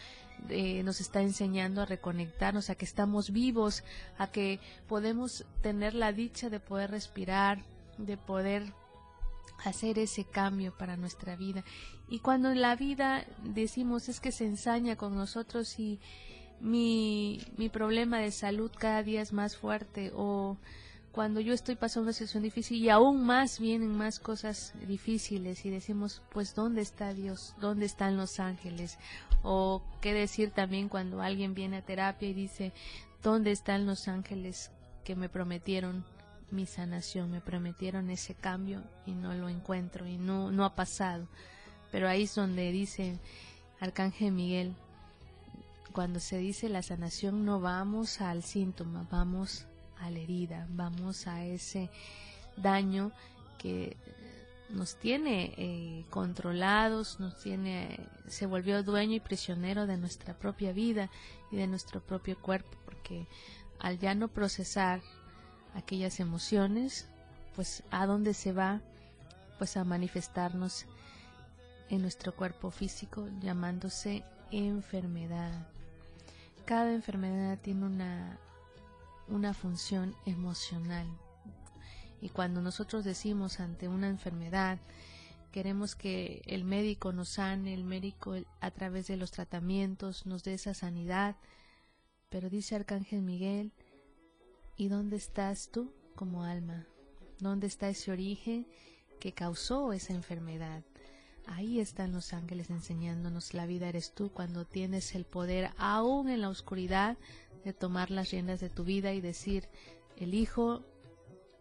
Eh, 0.49 0.81
nos 0.83 1.01
está 1.01 1.21
enseñando 1.21 1.81
a 1.81 1.85
reconectarnos, 1.85 2.69
a 2.69 2.75
que 2.75 2.85
estamos 2.85 3.31
vivos, 3.31 3.83
a 4.17 4.31
que 4.31 4.59
podemos 4.87 5.45
tener 5.61 5.93
la 5.93 6.13
dicha 6.13 6.49
de 6.49 6.59
poder 6.59 6.89
respirar, 6.89 7.63
de 7.97 8.17
poder 8.17 8.73
hacer 9.63 9.99
ese 9.99 10.23
cambio 10.23 10.75
para 10.75 10.97
nuestra 10.97 11.35
vida. 11.35 11.63
Y 12.09 12.19
cuando 12.19 12.49
en 12.49 12.61
la 12.61 12.75
vida 12.75 13.25
decimos 13.43 14.09
es 14.09 14.19
que 14.19 14.31
se 14.31 14.45
ensaña 14.45 14.95
con 14.95 15.15
nosotros 15.15 15.79
y, 15.79 15.99
mi, 16.61 17.41
mi 17.57 17.69
problema 17.69 18.19
de 18.19 18.31
salud 18.31 18.71
cada 18.77 19.03
día 19.03 19.21
es 19.21 19.33
más 19.33 19.57
fuerte 19.57 20.11
o 20.15 20.57
cuando 21.11 21.41
yo 21.41 21.53
estoy 21.53 21.75
pasando 21.75 22.03
una 22.05 22.13
situación 22.13 22.43
difícil 22.43 22.77
y 22.77 22.89
aún 22.89 23.25
más 23.25 23.59
vienen 23.59 23.93
más 23.95 24.19
cosas 24.19 24.73
difíciles 24.87 25.65
y 25.65 25.69
decimos, 25.69 26.21
pues, 26.31 26.55
¿dónde 26.55 26.81
está 26.81 27.13
Dios? 27.13 27.53
¿Dónde 27.59 27.85
están 27.85 28.15
los 28.15 28.39
ángeles? 28.39 28.97
O 29.43 29.83
qué 29.99 30.13
decir 30.13 30.51
también 30.51 30.87
cuando 30.87 31.21
alguien 31.21 31.53
viene 31.53 31.77
a 31.77 31.81
terapia 31.81 32.29
y 32.29 32.33
dice, 32.33 32.71
¿dónde 33.21 33.51
están 33.51 33.85
los 33.85 34.07
ángeles 34.07 34.71
que 35.03 35.15
me 35.15 35.27
prometieron 35.27 36.05
mi 36.49 36.65
sanación, 36.65 37.31
me 37.31 37.41
prometieron 37.41 38.09
ese 38.09 38.33
cambio 38.33 38.81
y 39.05 39.11
no 39.11 39.33
lo 39.33 39.49
encuentro 39.49 40.07
y 40.07 40.17
no, 40.17 40.49
no 40.51 40.63
ha 40.63 40.75
pasado? 40.75 41.27
Pero 41.91 42.07
ahí 42.07 42.23
es 42.23 42.35
donde 42.35 42.71
dice 42.71 43.19
Arcángel 43.81 44.31
Miguel, 44.31 44.75
cuando 45.91 46.21
se 46.21 46.37
dice 46.37 46.69
la 46.69 46.83
sanación 46.83 47.43
no 47.43 47.59
vamos 47.59 48.21
al 48.21 48.43
síntoma, 48.43 49.05
vamos 49.11 49.65
a 50.01 50.09
la 50.09 50.19
herida, 50.19 50.67
vamos 50.69 51.27
a 51.27 51.45
ese 51.45 51.89
daño 52.57 53.11
que 53.57 53.95
nos 54.69 54.95
tiene 54.95 55.53
eh, 55.57 56.05
controlados, 56.09 57.19
nos 57.19 57.37
tiene, 57.39 57.99
se 58.27 58.45
volvió 58.45 58.83
dueño 58.83 59.15
y 59.15 59.19
prisionero 59.19 59.85
de 59.87 59.97
nuestra 59.97 60.33
propia 60.33 60.71
vida 60.71 61.09
y 61.51 61.57
de 61.57 61.67
nuestro 61.67 62.01
propio 62.01 62.39
cuerpo, 62.39 62.77
porque 62.85 63.27
al 63.79 63.99
ya 63.99 64.15
no 64.15 64.27
procesar 64.27 65.01
aquellas 65.75 66.19
emociones, 66.19 67.07
pues 67.55 67.83
a 67.91 68.05
dónde 68.05 68.33
se 68.33 68.53
va, 68.53 68.81
pues 69.57 69.77
a 69.77 69.83
manifestarnos 69.83 70.85
en 71.89 72.01
nuestro 72.01 72.33
cuerpo 72.33 72.71
físico 72.71 73.27
llamándose 73.41 74.23
enfermedad. 74.51 75.67
Cada 76.65 76.93
enfermedad 76.93 77.59
tiene 77.61 77.85
una, 77.85 78.37
una 79.31 79.53
función 79.53 80.15
emocional. 80.25 81.07
Y 82.21 82.29
cuando 82.29 82.61
nosotros 82.61 83.03
decimos 83.03 83.59
ante 83.59 83.87
una 83.87 84.07
enfermedad, 84.07 84.77
Queremos 85.51 85.95
que 85.95 86.41
el 86.45 86.63
médico 86.63 87.11
nos 87.11 87.27
sane, 87.29 87.73
el 87.73 87.83
médico 87.83 88.35
a 88.61 88.71
través 88.71 89.07
de 89.07 89.17
los 89.17 89.31
tratamientos 89.31 90.25
nos 90.25 90.43
dé 90.43 90.53
esa 90.53 90.73
sanidad. 90.73 91.35
Pero 92.29 92.49
dice 92.49 92.75
Arcángel 92.75 93.21
Miguel, 93.21 93.73
¿y 94.77 94.87
dónde 94.87 95.17
estás 95.17 95.69
tú 95.69 95.93
como 96.15 96.45
alma? 96.45 96.87
¿Dónde 97.39 97.67
está 97.67 97.89
ese 97.89 98.11
origen 98.11 98.65
que 99.19 99.33
causó 99.33 99.91
esa 99.91 100.13
enfermedad? 100.13 100.83
Ahí 101.45 101.79
están 101.79 102.11
los 102.11 102.33
ángeles 102.33 102.69
enseñándonos 102.69 103.53
la 103.53 103.65
vida 103.65 103.89
eres 103.89 104.13
tú 104.13 104.31
cuando 104.31 104.65
tienes 104.65 105.15
el 105.15 105.25
poder, 105.25 105.71
aún 105.77 106.29
en 106.29 106.41
la 106.41 106.49
oscuridad, 106.49 107.17
de 107.63 107.73
tomar 107.73 108.09
las 108.11 108.31
riendas 108.31 108.59
de 108.59 108.69
tu 108.69 108.83
vida 108.83 109.13
y 109.13 109.21
decir, 109.21 109.67
elijo 110.17 110.83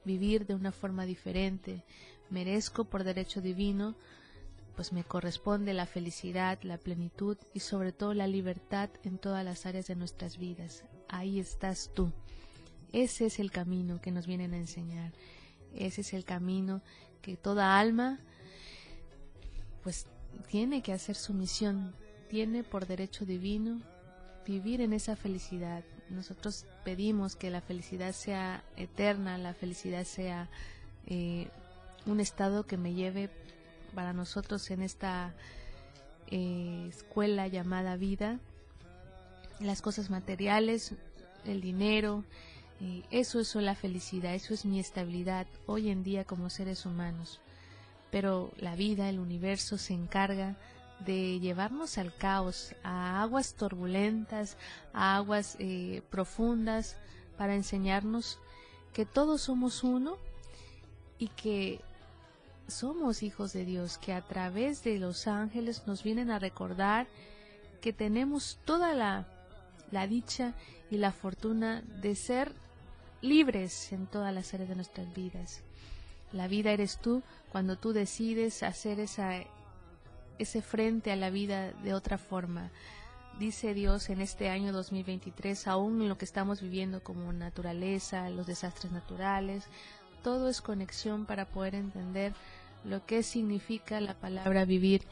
vivir 0.04 0.46
de 0.46 0.54
una 0.54 0.72
forma 0.72 1.04
diferente, 1.04 1.84
merezco 2.30 2.84
por 2.84 3.04
derecho 3.04 3.40
divino, 3.40 3.96
pues 4.76 4.92
me 4.92 5.04
corresponde 5.04 5.74
la 5.74 5.86
felicidad, 5.86 6.58
la 6.62 6.78
plenitud 6.78 7.36
y 7.52 7.60
sobre 7.60 7.92
todo 7.92 8.14
la 8.14 8.26
libertad 8.26 8.88
en 9.04 9.18
todas 9.18 9.44
las 9.44 9.66
áreas 9.66 9.88
de 9.88 9.96
nuestras 9.96 10.38
vidas. 10.38 10.84
Ahí 11.08 11.38
estás 11.38 11.90
tú. 11.92 12.12
Ese 12.92 13.26
es 13.26 13.38
el 13.38 13.50
camino 13.50 14.00
que 14.00 14.10
nos 14.10 14.26
vienen 14.26 14.54
a 14.54 14.58
enseñar. 14.58 15.12
Ese 15.74 16.00
es 16.00 16.14
el 16.14 16.24
camino 16.24 16.82
que 17.20 17.36
toda 17.36 17.78
alma 17.78 18.20
pues 19.82 20.06
tiene 20.48 20.82
que 20.82 20.92
hacer 20.92 21.16
su 21.16 21.34
misión, 21.34 21.94
tiene 22.28 22.62
por 22.62 22.86
derecho 22.86 23.24
divino 23.24 23.80
vivir 24.46 24.80
en 24.80 24.92
esa 24.92 25.16
felicidad. 25.16 25.84
Nosotros 26.08 26.66
pedimos 26.84 27.36
que 27.36 27.50
la 27.50 27.60
felicidad 27.60 28.12
sea 28.12 28.64
eterna, 28.76 29.38
la 29.38 29.54
felicidad 29.54 30.04
sea 30.04 30.48
eh, 31.06 31.48
un 32.06 32.20
estado 32.20 32.66
que 32.66 32.76
me 32.76 32.94
lleve 32.94 33.30
para 33.94 34.12
nosotros 34.12 34.70
en 34.70 34.82
esta 34.82 35.34
eh, 36.28 36.86
escuela 36.88 37.48
llamada 37.48 37.96
vida, 37.96 38.38
las 39.60 39.82
cosas 39.82 40.10
materiales, 40.10 40.94
el 41.44 41.60
dinero, 41.60 42.24
eh, 42.80 43.02
eso 43.10 43.40
es 43.40 43.54
la 43.54 43.74
felicidad, 43.74 44.34
eso 44.34 44.54
es 44.54 44.64
mi 44.64 44.80
estabilidad 44.80 45.46
hoy 45.66 45.90
en 45.90 46.02
día 46.02 46.24
como 46.24 46.50
seres 46.50 46.86
humanos 46.86 47.40
pero 48.10 48.52
la 48.58 48.74
vida, 48.76 49.08
el 49.08 49.18
universo 49.18 49.78
se 49.78 49.94
encarga 49.94 50.56
de 51.04 51.40
llevarnos 51.40 51.98
al 51.98 52.14
caos, 52.14 52.74
a 52.82 53.22
aguas 53.22 53.54
turbulentas, 53.54 54.56
a 54.92 55.16
aguas 55.16 55.56
eh, 55.58 56.02
profundas, 56.10 56.96
para 57.40 57.54
enseñarnos 57.54 58.38
que 58.92 59.06
todos 59.06 59.40
somos 59.40 59.82
uno 59.82 60.18
y 61.18 61.28
que 61.28 61.80
somos 62.68 63.22
hijos 63.22 63.54
de 63.54 63.64
Dios, 63.64 63.96
que 63.96 64.12
a 64.12 64.20
través 64.20 64.84
de 64.84 64.98
los 64.98 65.26
ángeles 65.26 65.86
nos 65.86 66.02
vienen 66.02 66.30
a 66.30 66.38
recordar 66.38 67.06
que 67.80 67.94
tenemos 67.94 68.58
toda 68.66 68.92
la, 68.92 69.26
la 69.90 70.06
dicha 70.06 70.52
y 70.90 70.98
la 70.98 71.12
fortuna 71.12 71.82
de 72.02 72.14
ser 72.14 72.52
libres 73.22 73.90
en 73.92 74.06
todas 74.06 74.34
las 74.34 74.52
áreas 74.52 74.68
de 74.68 74.76
nuestras 74.76 75.14
vidas. 75.14 75.62
La 76.32 76.48
vida 76.48 76.70
eres 76.70 76.98
tú 76.98 77.22
cuando 77.50 77.76
tú 77.76 77.92
decides 77.92 78.62
hacer 78.62 79.00
esa, 79.00 79.40
ese 80.38 80.62
frente 80.62 81.12
a 81.12 81.16
la 81.16 81.30
vida 81.30 81.72
de 81.72 81.94
otra 81.94 82.18
forma. 82.18 82.70
Dice 83.38 83.74
Dios 83.74 84.10
en 84.10 84.20
este 84.20 84.50
año 84.50 84.72
2023, 84.72 85.66
aún 85.66 86.02
en 86.02 86.08
lo 86.08 86.18
que 86.18 86.24
estamos 86.24 86.60
viviendo 86.60 87.02
como 87.02 87.32
naturaleza, 87.32 88.28
los 88.28 88.46
desastres 88.46 88.92
naturales, 88.92 89.64
todo 90.22 90.48
es 90.48 90.60
conexión 90.60 91.24
para 91.24 91.46
poder 91.46 91.74
entender 91.74 92.34
lo 92.84 93.04
que 93.04 93.22
significa 93.22 94.00
la 94.00 94.14
palabra 94.14 94.64
vivir. 94.64 95.02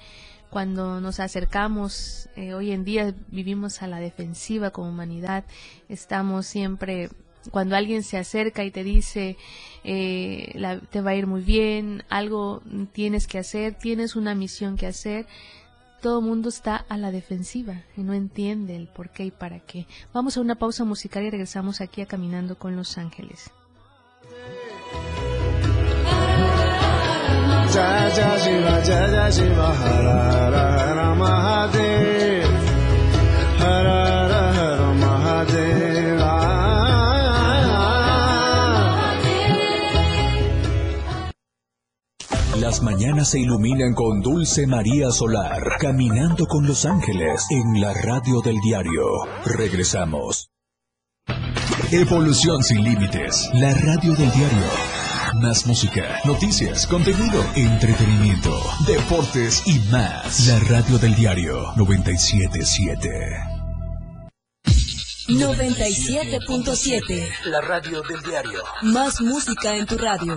Cuando 0.50 1.00
nos 1.00 1.20
acercamos, 1.20 2.28
eh, 2.36 2.54
hoy 2.54 2.72
en 2.72 2.84
día 2.84 3.14
vivimos 3.28 3.82
a 3.82 3.86
la 3.86 3.98
defensiva 3.98 4.70
como 4.70 4.88
humanidad, 4.88 5.44
estamos 5.88 6.46
siempre 6.46 7.10
cuando 7.50 7.76
alguien 7.76 8.02
se 8.02 8.18
acerca 8.18 8.64
y 8.64 8.70
te 8.70 8.84
dice 8.84 9.36
eh, 9.84 10.78
te 10.90 11.00
va 11.00 11.10
a 11.10 11.14
ir 11.14 11.26
muy 11.26 11.42
bien, 11.42 12.04
algo 12.08 12.62
tienes 12.92 13.26
que 13.26 13.38
hacer, 13.38 13.74
tienes 13.74 14.16
una 14.16 14.34
misión 14.34 14.76
que 14.76 14.86
hacer, 14.86 15.26
todo 16.00 16.20
el 16.20 16.26
mundo 16.26 16.48
está 16.48 16.76
a 16.88 16.96
la 16.96 17.10
defensiva 17.10 17.82
y 17.96 18.02
no 18.02 18.12
entiende 18.12 18.76
el 18.76 18.86
por 18.86 19.10
qué 19.10 19.24
y 19.24 19.30
para 19.30 19.60
qué. 19.60 19.86
Vamos 20.12 20.36
a 20.36 20.40
una 20.40 20.56
pausa 20.56 20.84
musical 20.84 21.24
y 21.24 21.30
regresamos 21.30 21.80
aquí 21.80 22.02
a 22.02 22.06
Caminando 22.06 22.58
con 22.58 22.76
los 22.76 22.98
Ángeles. 22.98 23.50
Las 42.68 42.82
mañanas 42.82 43.30
se 43.30 43.40
iluminan 43.40 43.94
con 43.94 44.20
Dulce 44.20 44.66
María 44.66 45.10
Solar, 45.10 45.78
caminando 45.80 46.44
con 46.44 46.66
los 46.66 46.84
ángeles 46.84 47.46
en 47.48 47.80
la 47.80 47.94
radio 47.94 48.42
del 48.42 48.60
diario. 48.60 49.24
Regresamos. 49.46 50.50
Evolución 51.90 52.62
sin 52.62 52.84
límites, 52.84 53.48
la 53.54 53.72
radio 53.72 54.14
del 54.14 54.30
diario. 54.32 54.66
Más 55.40 55.66
música, 55.66 56.20
noticias, 56.26 56.86
contenido, 56.86 57.42
entretenimiento, 57.54 58.60
deportes 58.86 59.62
y 59.64 59.78
más. 59.90 60.46
La 60.46 60.58
radio 60.58 60.98
del 60.98 61.14
diario 61.14 61.72
977. 61.76 63.08
97.7. 65.26 67.30
La 67.46 67.62
radio 67.62 68.02
del 68.02 68.20
diario. 68.20 68.62
Más 68.82 69.22
música 69.22 69.74
en 69.74 69.86
tu 69.86 69.96
radio 69.96 70.36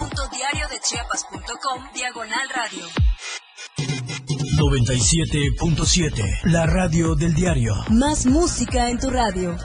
www.diariodechiapas.com 0.81 1.93
Diagonal 1.93 2.49
Radio. 2.55 2.85
97.7 4.57 6.51
La 6.51 6.65
radio 6.65 7.15
del 7.15 7.33
diario. 7.33 7.73
Más 7.89 8.25
música 8.25 8.89
en 8.89 8.99
tu 8.99 9.09
radio. 9.09 9.55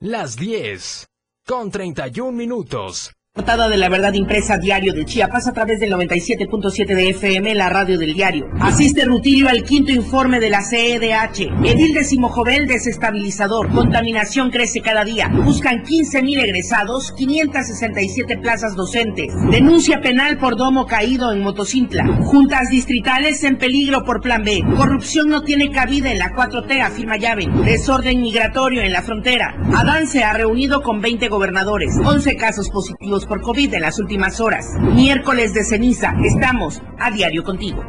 Las 0.00 0.36
10 0.36 1.06
con 1.46 1.70
31 1.70 2.32
minutos. 2.32 3.12
Portada 3.34 3.70
de 3.70 3.78
la 3.78 3.88
verdad 3.88 4.12
impresa 4.12 4.58
diario 4.58 4.92
de 4.92 5.06
Chiapas 5.06 5.46
a 5.46 5.54
través 5.54 5.80
del 5.80 5.90
97.7 5.90 6.94
de 6.94 7.08
FM, 7.08 7.54
la 7.54 7.70
radio 7.70 7.98
del 7.98 8.12
diario. 8.12 8.46
Asiste 8.60 9.06
Rutilio 9.06 9.48
al 9.48 9.62
quinto 9.62 9.90
informe 9.90 10.38
de 10.38 10.50
la 10.50 10.60
CEDH. 10.60 11.50
Edil 11.64 11.94
décimo 11.94 12.28
Jovel 12.28 12.66
desestabilizador. 12.66 13.72
Contaminación 13.72 14.50
crece 14.50 14.82
cada 14.82 15.02
día. 15.02 15.28
Buscan 15.28 15.82
15.000 15.82 16.44
egresados, 16.44 17.12
567 17.12 18.36
plazas 18.36 18.76
docentes. 18.76 19.32
Denuncia 19.50 20.02
penal 20.02 20.36
por 20.36 20.56
domo 20.56 20.84
caído 20.84 21.32
en 21.32 21.40
Motocintla. 21.40 22.04
Juntas 22.24 22.68
distritales 22.68 23.44
en 23.44 23.56
peligro 23.56 24.04
por 24.04 24.20
plan 24.20 24.44
B. 24.44 24.62
Corrupción 24.76 25.30
no 25.30 25.40
tiene 25.40 25.70
cabida 25.70 26.12
en 26.12 26.18
la 26.18 26.34
4T, 26.34 26.82
afirma 26.82 27.16
llave. 27.16 27.46
Desorden 27.64 28.20
migratorio 28.20 28.82
en 28.82 28.92
la 28.92 29.00
frontera. 29.00 29.54
Adán 29.74 30.06
se 30.06 30.22
ha 30.22 30.34
reunido 30.34 30.82
con 30.82 31.00
20 31.00 31.28
gobernadores. 31.30 31.96
11 32.04 32.36
casos 32.36 32.68
positivos 32.68 33.21
por 33.26 33.40
COVID 33.40 33.74
en 33.74 33.82
las 33.82 33.98
últimas 33.98 34.40
horas. 34.40 34.66
Miércoles 34.80 35.54
de 35.54 35.64
ceniza, 35.64 36.14
estamos 36.24 36.82
a 36.98 37.10
diario 37.10 37.42
contigo. 37.44 37.84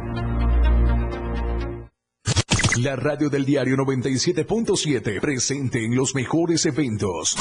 La 2.78 2.96
radio 2.96 3.30
del 3.30 3.44
diario 3.44 3.76
97.7 3.76 5.20
presente 5.20 5.84
en 5.84 5.94
los 5.94 6.14
mejores 6.14 6.66
eventos. 6.66 7.36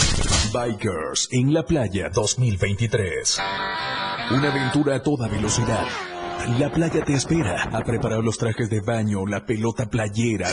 Bikers 0.54 1.30
en 1.32 1.54
la 1.54 1.64
playa 1.64 2.10
2023. 2.10 3.40
Una 4.32 4.52
aventura 4.52 4.98
a 4.98 5.02
toda 5.02 5.28
velocidad 5.28 5.88
la 6.60 6.70
playa 6.70 7.04
te 7.06 7.14
espera. 7.14 7.70
Ha 7.72 7.84
preparado 7.84 8.22
los 8.22 8.38
trajes 8.38 8.70
de 8.70 8.82
baño, 8.82 9.26
la 9.26 9.46
pelota 9.46 9.86
playera. 9.86 10.50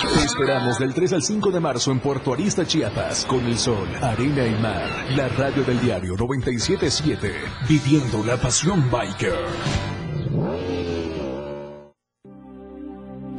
Te 0.00 0.24
esperamos 0.24 0.78
del 0.78 0.94
3 0.94 1.14
al 1.14 1.22
5 1.22 1.50
de 1.50 1.60
marzo 1.60 1.90
en 1.90 1.98
Puerto 1.98 2.32
Arista, 2.32 2.64
Chiapas, 2.64 3.24
con 3.24 3.44
el 3.44 3.58
sol, 3.58 3.88
arena 4.00 4.46
y 4.46 4.54
mar. 4.62 4.88
La 5.16 5.28
radio 5.28 5.64
del 5.64 5.80
diario 5.80 6.14
977, 6.16 7.32
viviendo 7.68 8.24
la 8.24 8.36
pasión 8.36 8.88
biker. 8.90 9.34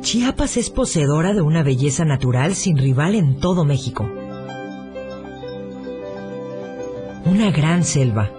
Chiapas 0.02 0.58
es 0.58 0.70
poseedora 0.70 1.34
de 1.34 1.42
una 1.42 1.64
belleza 1.64 2.04
natural 2.04 2.56
sin 2.56 2.78
rival 2.78 3.16
en 3.16 3.40
todo 3.40 3.64
México. 3.64 4.10
Una 7.26 7.52
gran 7.52 7.84
selva 7.84 8.39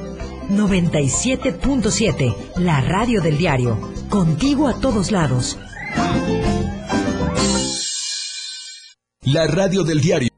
97.7, 0.49 2.35
la 2.57 2.81
radio 2.81 3.21
del 3.21 3.37
diario. 3.37 3.77
Contigo 4.09 4.67
a 4.67 4.79
todos 4.79 5.11
lados. 5.11 5.57
La 9.23 9.47
radio 9.47 9.83
del 9.83 10.01
diario. 10.01 10.29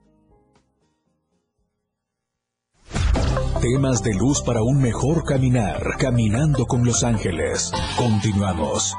Temas 3.61 4.03
de 4.03 4.13
luz 4.13 4.41
para 4.41 4.61
un 4.61 4.81
mejor 4.81 5.23
caminar. 5.23 5.81
Caminando 5.97 6.65
con 6.65 6.83
los 6.83 7.03
ángeles. 7.03 7.71
Continuamos. 7.95 8.93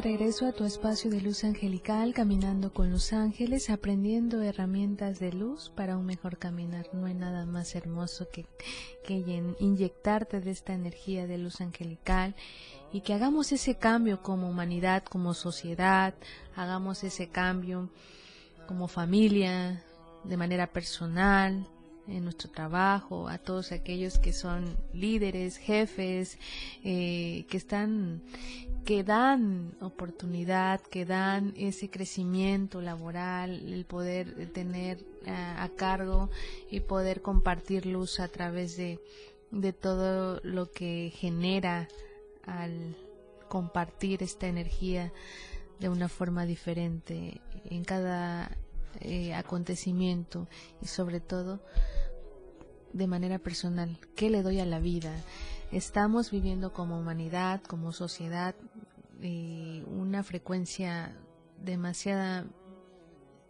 Regreso 0.00 0.46
a 0.46 0.52
tu 0.52 0.64
espacio 0.64 1.10
de 1.10 1.20
luz 1.20 1.44
angelical, 1.44 2.14
caminando 2.14 2.72
con 2.72 2.90
los 2.90 3.12
ángeles, 3.12 3.70
aprendiendo 3.70 4.42
herramientas 4.42 5.18
de 5.18 5.32
luz 5.32 5.70
para 5.74 5.96
un 5.96 6.06
mejor 6.06 6.38
caminar. 6.38 6.88
No 6.92 7.06
hay 7.06 7.14
nada 7.14 7.46
más 7.46 7.74
hermoso 7.74 8.28
que, 8.30 8.46
que 9.04 9.14
inyectarte 9.58 10.40
de 10.40 10.50
esta 10.50 10.72
energía 10.72 11.26
de 11.26 11.38
luz 11.38 11.60
angelical 11.60 12.34
y 12.92 13.02
que 13.02 13.14
hagamos 13.14 13.52
ese 13.52 13.76
cambio 13.76 14.22
como 14.22 14.48
humanidad, 14.48 15.04
como 15.04 15.34
sociedad, 15.34 16.14
hagamos 16.56 17.04
ese 17.04 17.28
cambio 17.28 17.90
como 18.66 18.88
familia, 18.88 19.84
de 20.24 20.36
manera 20.36 20.68
personal, 20.68 21.66
en 22.08 22.24
nuestro 22.24 22.50
trabajo, 22.50 23.28
a 23.28 23.38
todos 23.38 23.72
aquellos 23.72 24.18
que 24.18 24.32
son 24.32 24.76
líderes, 24.92 25.56
jefes, 25.56 26.38
eh, 26.84 27.46
que 27.48 27.56
están, 27.56 28.22
que 28.84 29.04
dan 29.04 29.74
oportunidad, 29.80 30.80
que 30.80 31.04
dan 31.04 31.54
ese 31.56 31.90
crecimiento 31.90 32.80
laboral, 32.80 33.72
el 33.72 33.84
poder 33.84 34.50
tener 34.52 34.98
eh, 35.24 35.30
a 35.30 35.68
cargo 35.76 36.30
y 36.70 36.80
poder 36.80 37.22
compartir 37.22 37.86
luz 37.86 38.20
a 38.20 38.28
través 38.28 38.76
de, 38.76 39.00
de 39.50 39.72
todo 39.72 40.40
lo 40.42 40.70
que 40.70 41.12
genera 41.14 41.88
al 42.46 42.96
compartir 43.48 44.22
esta 44.22 44.46
energía 44.46 45.12
de 45.80 45.88
una 45.88 46.08
forma 46.08 46.46
diferente 46.46 47.40
en 47.64 47.84
cada 47.84 48.56
eh, 49.00 49.34
acontecimiento 49.34 50.48
y 50.80 50.86
sobre 50.86 51.20
todo 51.20 51.60
de 52.92 53.06
manera 53.06 53.38
personal, 53.38 53.98
¿qué 54.14 54.30
le 54.30 54.42
doy 54.42 54.60
a 54.60 54.66
la 54.66 54.78
vida? 54.78 55.12
Estamos 55.72 56.30
viviendo 56.30 56.72
como 56.72 56.98
humanidad, 56.98 57.60
como 57.62 57.92
sociedad, 57.92 58.54
eh, 59.20 59.84
una 59.86 60.22
frecuencia 60.22 61.16
demasiada 61.62 62.46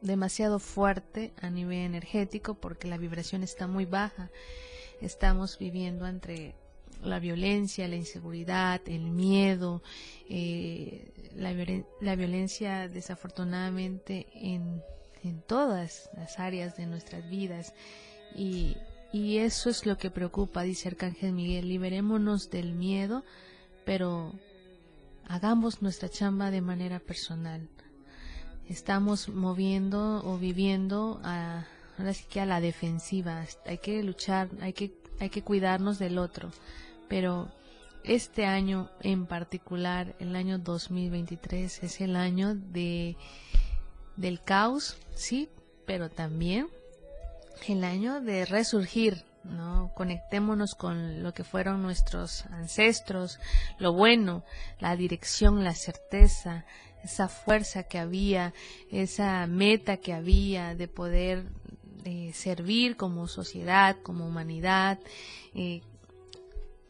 demasiado 0.01 0.59
fuerte 0.59 1.33
a 1.41 1.49
nivel 1.49 1.79
energético 1.79 2.55
porque 2.55 2.89
la 2.89 2.99
vibración 2.99 3.43
está 3.43 3.67
muy 3.67 3.87
baja. 3.87 4.31
Estamos 5.01 5.59
viviendo 5.59 6.07
entre 6.07 6.55
la 7.03 7.19
violencia, 7.19 7.89
la 7.89 7.97
inseguridad, 7.97 8.81
el 8.87 9.11
miedo, 9.11 9.83
eh, 10.29 11.11
la, 11.35 11.53
la, 12.01 12.17
violencia 12.17 12.89
desafortunadamente 12.89 14.27
en, 14.35 14.83
en, 15.25 15.41
todas 15.43 16.11
las 16.17 16.39
áreas 16.39 16.77
de 16.77 16.87
nuestras 16.87 17.29
vidas. 17.29 17.75
Y, 18.35 18.77
y 19.13 19.39
eso 19.39 19.71
es 19.71 19.87
lo 19.87 19.99
que 19.99 20.11
preocupa, 20.11 20.63
dice 20.63 20.89
Arcángel 20.89 21.33
Miguel, 21.33 21.69
liberémonos 21.69 22.51
del 22.51 22.75
miedo, 22.75 23.25
pero 23.85 24.33
hagamos 25.27 25.83
nuestra 25.83 26.09
chamba 26.09 26.51
de 26.51 26.61
manera 26.61 27.01
personal. 27.01 27.69
Estamos 28.69 29.29
moviendo 29.29 30.23
o 30.25 30.39
viviendo 30.39 31.21
a, 31.23 31.67
ahora 31.99 32.15
sí 32.15 32.25
que 32.29 32.41
a 32.41 32.47
la 32.47 32.61
defensiva. 32.61 33.45
Hay 33.67 33.79
que 33.79 34.03
luchar, 34.03 34.49
hay 34.61 34.73
que, 34.73 34.93
hay 35.21 35.31
que 35.31 35.43
cuidarnos 35.43 35.99
del 35.99 36.19
otro 36.19 36.51
pero 37.09 37.49
este 38.03 38.45
año 38.45 38.91
en 39.01 39.27
particular, 39.27 40.15
el 40.19 40.37
año 40.37 40.59
2023, 40.59 41.83
es 41.83 42.01
el 42.01 42.17
año 42.17 42.55
de 42.55 43.17
del 44.17 44.43
caos, 44.43 44.97
sí, 45.15 45.49
pero 45.87 46.11
también 46.11 46.69
el 47.69 47.85
año 47.85 48.21
de 48.21 48.45
resurgir, 48.45 49.25
¿no? 49.45 49.93
Conectémonos 49.95 50.75
con 50.75 51.23
lo 51.23 51.33
que 51.33 51.45
fueron 51.45 51.83
nuestros 51.83 52.47
ancestros, 52.47 53.39
lo 53.79 53.93
bueno, 53.93 54.45
la 54.81 54.97
dirección, 54.97 55.65
la 55.65 55.75
certeza, 55.75 56.65
esa 57.03 57.29
fuerza 57.29 57.83
que 57.83 57.99
había, 57.99 58.55
esa 58.91 59.47
meta 59.47 59.99
que 59.99 60.15
había 60.15 60.75
de 60.75 60.89
poder 60.89 61.45
eh, 62.05 62.33
servir 62.35 62.97
como 62.97 63.29
sociedad, 63.29 63.97
como 64.03 64.27
humanidad, 64.27 64.99
eh, 65.55 65.83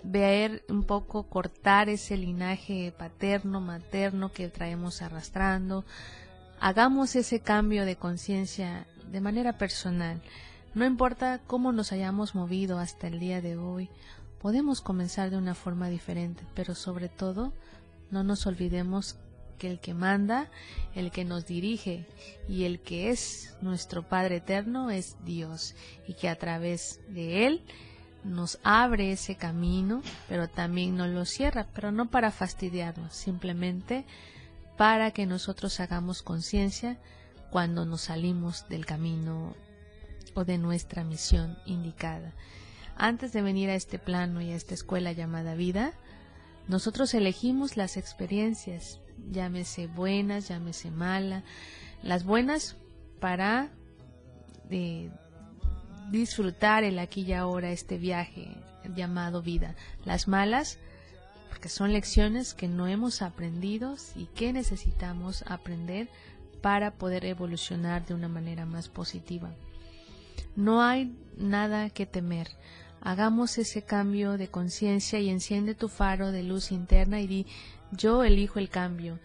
ver 0.04 0.64
un 0.68 0.84
poco, 0.84 1.24
cortar 1.24 1.88
ese 1.88 2.16
linaje 2.16 2.92
paterno, 2.96 3.60
materno 3.60 4.32
que 4.32 4.48
traemos 4.48 5.02
arrastrando. 5.02 5.84
Hagamos 6.66 7.14
ese 7.14 7.40
cambio 7.40 7.84
de 7.84 7.96
conciencia 7.96 8.86
de 9.12 9.20
manera 9.20 9.58
personal. 9.58 10.22
No 10.74 10.86
importa 10.86 11.42
cómo 11.46 11.72
nos 11.72 11.92
hayamos 11.92 12.34
movido 12.34 12.78
hasta 12.78 13.06
el 13.06 13.20
día 13.20 13.42
de 13.42 13.58
hoy, 13.58 13.90
podemos 14.40 14.80
comenzar 14.80 15.28
de 15.28 15.36
una 15.36 15.54
forma 15.54 15.90
diferente, 15.90 16.42
pero 16.54 16.74
sobre 16.74 17.10
todo 17.10 17.52
no 18.10 18.24
nos 18.24 18.46
olvidemos 18.46 19.18
que 19.58 19.70
el 19.70 19.78
que 19.78 19.92
manda, 19.92 20.48
el 20.94 21.10
que 21.10 21.26
nos 21.26 21.44
dirige 21.44 22.06
y 22.48 22.64
el 22.64 22.80
que 22.80 23.10
es 23.10 23.54
nuestro 23.60 24.02
Padre 24.02 24.36
eterno 24.36 24.88
es 24.88 25.18
Dios 25.22 25.74
y 26.08 26.14
que 26.14 26.30
a 26.30 26.36
través 26.36 26.98
de 27.10 27.46
Él 27.46 27.62
nos 28.24 28.58
abre 28.62 29.12
ese 29.12 29.34
camino, 29.34 30.00
pero 30.30 30.48
también 30.48 30.96
nos 30.96 31.10
lo 31.10 31.26
cierra, 31.26 31.66
pero 31.74 31.92
no 31.92 32.08
para 32.08 32.30
fastidiarnos, 32.30 33.12
simplemente 33.12 34.06
para 34.76 35.10
que 35.12 35.26
nosotros 35.26 35.80
hagamos 35.80 36.22
conciencia 36.22 36.98
cuando 37.50 37.84
nos 37.84 38.02
salimos 38.02 38.68
del 38.68 38.86
camino 38.86 39.54
o 40.34 40.44
de 40.44 40.58
nuestra 40.58 41.04
misión 41.04 41.56
indicada. 41.66 42.32
Antes 42.96 43.32
de 43.32 43.42
venir 43.42 43.70
a 43.70 43.74
este 43.74 43.98
plano 43.98 44.40
y 44.40 44.50
a 44.50 44.56
esta 44.56 44.74
escuela 44.74 45.12
llamada 45.12 45.54
vida, 45.54 45.92
nosotros 46.68 47.14
elegimos 47.14 47.76
las 47.76 47.96
experiencias, 47.96 49.00
llámese 49.30 49.86
buenas, 49.86 50.48
llámese 50.48 50.90
malas, 50.90 51.44
las 52.02 52.24
buenas 52.24 52.76
para 53.20 53.70
eh, 54.70 55.10
disfrutar 56.10 56.84
el 56.84 56.98
aquí 56.98 57.22
y 57.22 57.32
ahora, 57.32 57.70
este 57.70 57.98
viaje 57.98 58.48
llamado 58.94 59.42
vida. 59.42 59.74
Las 60.04 60.28
malas, 60.28 60.78
porque 61.64 61.72
son 61.76 61.94
lecciones 61.94 62.52
que 62.52 62.68
no 62.68 62.86
hemos 62.88 63.22
aprendido 63.22 63.96
y 64.14 64.26
que 64.26 64.52
necesitamos 64.52 65.42
aprender 65.46 66.10
para 66.60 66.90
poder 66.90 67.24
evolucionar 67.24 68.04
de 68.04 68.12
una 68.12 68.28
manera 68.28 68.66
más 68.66 68.90
positiva. 68.90 69.50
No 70.56 70.82
hay 70.82 71.16
nada 71.38 71.88
que 71.88 72.04
temer. 72.04 72.48
Hagamos 73.00 73.56
ese 73.56 73.80
cambio 73.80 74.36
de 74.36 74.48
conciencia 74.48 75.20
y 75.20 75.30
enciende 75.30 75.74
tu 75.74 75.88
faro 75.88 76.32
de 76.32 76.42
luz 76.42 76.70
interna 76.70 77.22
y 77.22 77.26
di, 77.26 77.46
yo 77.92 78.24
elijo 78.24 78.58
el 78.58 78.68
cambio. 78.68 79.18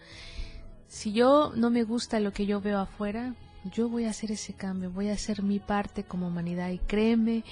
Si 0.88 1.12
yo 1.12 1.52
no 1.54 1.68
me 1.68 1.82
gusta 1.82 2.20
lo 2.20 2.32
que 2.32 2.46
yo 2.46 2.62
veo 2.62 2.78
afuera, 2.78 3.34
yo 3.70 3.90
voy 3.90 4.06
a 4.06 4.10
hacer 4.10 4.32
ese 4.32 4.54
cambio, 4.54 4.90
voy 4.90 5.10
a 5.10 5.12
hacer 5.12 5.42
mi 5.42 5.58
parte 5.58 6.04
como 6.04 6.28
humanidad 6.28 6.70
y 6.70 6.78
créeme 6.78 7.44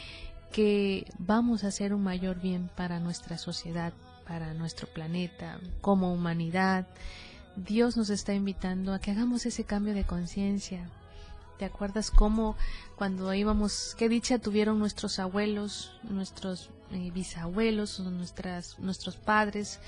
que 0.51 1.05
vamos 1.19 1.63
a 1.63 1.69
hacer 1.69 1.93
un 1.93 2.03
mayor 2.03 2.41
bien 2.41 2.71
para 2.75 3.01
nuestra 3.01 3.37
sociedad, 3.37 3.93
para 4.29 4.55
nuestro 4.55 4.87
planeta, 4.87 5.59
como 5.81 6.13
humanidad. 6.13 6.87
Dios 7.57 7.97
nos 7.97 8.11
está 8.11 8.35
invitando 8.35 8.93
a 8.93 9.01
que 9.01 9.11
hagamos 9.11 9.47
ese 9.47 9.65
cambio 9.65 9.95
de 9.95 10.05
conciencia, 10.05 10.89
¿Te 11.59 11.65
acuerdas 11.65 12.13
cómo 12.13 12.57
cuando 12.95 13.35
íbamos, 13.35 13.97
qué 13.99 14.09
dicha 14.09 14.39
tuvieron 14.39 14.79
nuestros 14.79 15.19
abuelos, 15.19 15.91
nuestros 16.05 16.71
eh, 16.93 17.11
bisabuelos, 17.13 17.99
nuestras, 17.99 18.79
nuestros 18.79 19.17
padres, 19.17 19.81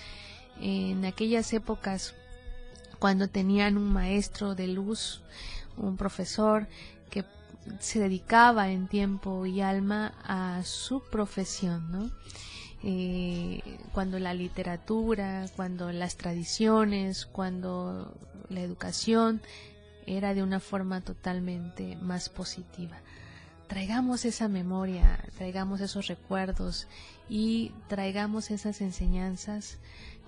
en 0.61 1.05
aquellas 1.05 1.53
épocas 1.53 2.17
cuando 2.99 3.29
tenían 3.29 3.79
un 3.79 3.93
maestro 3.93 4.57
de 4.57 4.67
luz, 4.67 5.23
un 5.77 5.97
profesor 5.97 6.67
que 7.09 7.25
se 7.79 8.01
dedicaba 8.01 8.71
en 8.71 8.89
tiempo 8.89 9.47
y 9.47 9.61
alma 9.61 10.13
a 10.25 10.65
su 10.65 11.05
profesión, 11.05 11.93
¿no? 11.93 12.11
Eh, 12.83 13.61
cuando 13.93 14.19
la 14.19 14.33
literatura, 14.33 15.47
cuando 15.55 15.93
las 15.93 16.17
tradiciones, 16.17 17.27
cuando 17.27 18.15
la 18.49 18.61
educación 18.61 19.43
era 20.07 20.35
de 20.35 20.43
una 20.43 20.61
forma 20.61 21.01
totalmente 21.03 21.97
más 21.97 22.29
positiva. 22.29 22.97
Traigamos 23.69 24.25
esa 24.25 24.49
memoria, 24.49 25.23
traigamos 25.37 25.81
esos 25.81 26.09
recuerdos 26.09 26.89
y 27.29 27.73
traigamos 27.87 28.51
esas 28.51 28.81
enseñanzas 28.81 29.79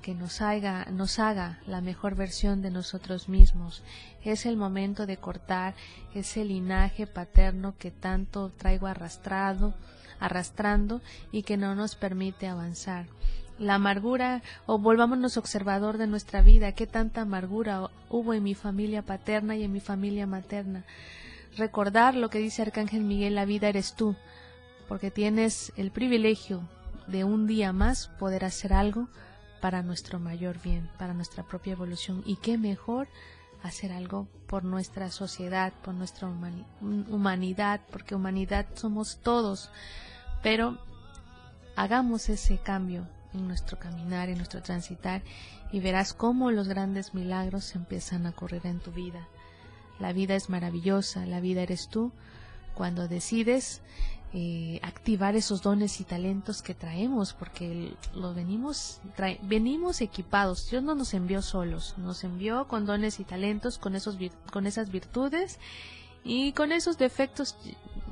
que 0.02 0.14
nos 0.14 0.40
haga, 0.40 0.86
nos 0.92 1.18
haga 1.18 1.60
la 1.66 1.80
mejor 1.80 2.14
versión 2.14 2.60
de 2.60 2.70
nosotros 2.70 3.28
mismos. 3.28 3.82
Es 4.22 4.46
el 4.46 4.56
momento 4.56 5.06
de 5.06 5.16
cortar 5.16 5.74
ese 6.14 6.44
linaje 6.44 7.06
paterno 7.06 7.74
que 7.78 7.90
tanto 7.90 8.50
traigo 8.50 8.86
arrastrado, 8.86 9.74
arrastrando 10.24 11.00
y 11.30 11.42
que 11.42 11.56
no 11.56 11.74
nos 11.74 11.96
permite 11.96 12.46
avanzar 12.46 13.06
la 13.58 13.74
amargura 13.74 14.42
o 14.66 14.78
volvámonos 14.78 15.36
observador 15.36 15.98
de 15.98 16.06
nuestra 16.06 16.42
vida, 16.42 16.72
qué 16.72 16.86
tanta 16.86 17.22
amargura 17.22 17.90
hubo 18.08 18.34
en 18.34 18.42
mi 18.42 18.54
familia 18.54 19.02
paterna 19.02 19.56
y 19.56 19.62
en 19.64 19.72
mi 19.72 19.80
familia 19.80 20.26
materna. 20.26 20.84
Recordar 21.56 22.14
lo 22.14 22.30
que 22.30 22.38
dice 22.38 22.62
Arcángel 22.62 23.02
Miguel, 23.02 23.34
la 23.34 23.44
vida 23.44 23.68
eres 23.68 23.94
tú, 23.94 24.16
porque 24.88 25.10
tienes 25.10 25.72
el 25.76 25.90
privilegio 25.90 26.62
de 27.06 27.24
un 27.24 27.46
día 27.46 27.72
más 27.72 28.08
poder 28.18 28.44
hacer 28.44 28.72
algo 28.72 29.08
para 29.60 29.82
nuestro 29.82 30.18
mayor 30.18 30.60
bien, 30.60 30.90
para 30.98 31.14
nuestra 31.14 31.44
propia 31.44 31.74
evolución. 31.74 32.22
Y 32.26 32.36
qué 32.36 32.58
mejor 32.58 33.06
hacer 33.62 33.92
algo 33.92 34.26
por 34.46 34.64
nuestra 34.64 35.10
sociedad, 35.10 35.72
por 35.84 35.94
nuestra 35.94 36.28
humanidad, 36.80 37.80
porque 37.90 38.14
humanidad 38.14 38.66
somos 38.74 39.18
todos. 39.22 39.70
Pero 40.42 40.78
hagamos 41.76 42.28
ese 42.28 42.58
cambio, 42.58 43.06
en 43.32 43.48
nuestro 43.48 43.78
caminar, 43.78 44.28
en 44.28 44.38
nuestro 44.38 44.62
transitar, 44.62 45.22
y 45.70 45.80
verás 45.80 46.12
cómo 46.12 46.50
los 46.50 46.68
grandes 46.68 47.14
milagros 47.14 47.74
empiezan 47.74 48.26
a 48.26 48.30
ocurrir 48.30 48.66
en 48.66 48.80
tu 48.80 48.90
vida. 48.90 49.26
La 49.98 50.12
vida 50.12 50.34
es 50.34 50.50
maravillosa, 50.50 51.26
la 51.26 51.40
vida 51.40 51.62
eres 51.62 51.88
tú 51.88 52.12
cuando 52.74 53.08
decides 53.08 53.82
eh, 54.34 54.80
activar 54.82 55.36
esos 55.36 55.60
dones 55.60 56.00
y 56.00 56.04
talentos 56.04 56.62
que 56.62 56.74
traemos, 56.74 57.34
porque 57.34 57.94
los 58.14 58.34
venimos, 58.34 59.00
venimos 59.42 60.00
equipados. 60.00 60.70
Dios 60.70 60.82
no 60.82 60.94
nos 60.94 61.12
envió 61.12 61.42
solos, 61.42 61.94
nos 61.98 62.24
envió 62.24 62.66
con 62.66 62.86
dones 62.86 63.20
y 63.20 63.24
talentos, 63.24 63.78
con 63.78 63.94
esos, 63.94 64.16
con 64.50 64.66
esas 64.66 64.90
virtudes 64.90 65.58
y 66.24 66.52
con 66.52 66.72
esos 66.72 66.96
defectos. 66.96 67.56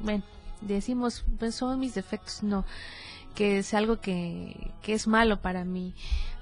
Bueno, 0.03 0.23
decimos, 0.61 1.25
pues 1.39 1.55
son 1.55 1.79
mis 1.81 1.95
defectos, 1.95 2.43
no 2.43 2.65
que 3.35 3.59
es 3.59 3.75
algo 3.75 4.01
que, 4.01 4.73
que 4.83 4.95
es 4.95 5.07
malo 5.07 5.41
para 5.41 5.65
mí. 5.65 5.95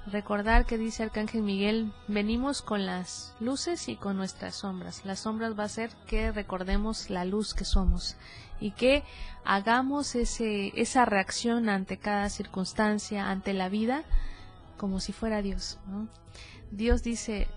Recordar 0.07 0.65
que 0.65 0.77
dice 0.77 1.03
Arcángel 1.03 1.43
Miguel, 1.43 1.91
venimos 2.07 2.61
con 2.61 2.85
las 2.85 3.35
luces 3.39 3.89
y 3.89 3.95
con 3.95 4.17
nuestras 4.17 4.55
sombras. 4.55 5.05
Las 5.05 5.19
sombras 5.19 5.57
va 5.57 5.65
a 5.65 5.69
ser 5.69 5.91
que 6.07 6.31
recordemos 6.31 7.09
la 7.09 7.25
luz 7.25 7.53
que 7.53 7.65
somos 7.65 8.15
y 8.59 8.71
que 8.71 9.03
hagamos 9.45 10.15
ese, 10.15 10.73
esa 10.75 11.05
reacción 11.05 11.69
ante 11.69 11.97
cada 11.97 12.29
circunstancia, 12.29 13.29
ante 13.29 13.53
la 13.53 13.69
vida, 13.69 14.03
como 14.77 14.99
si 14.99 15.13
fuera 15.13 15.41
Dios. 15.41 15.77
Dios 16.71 17.03
dice, 17.03 17.47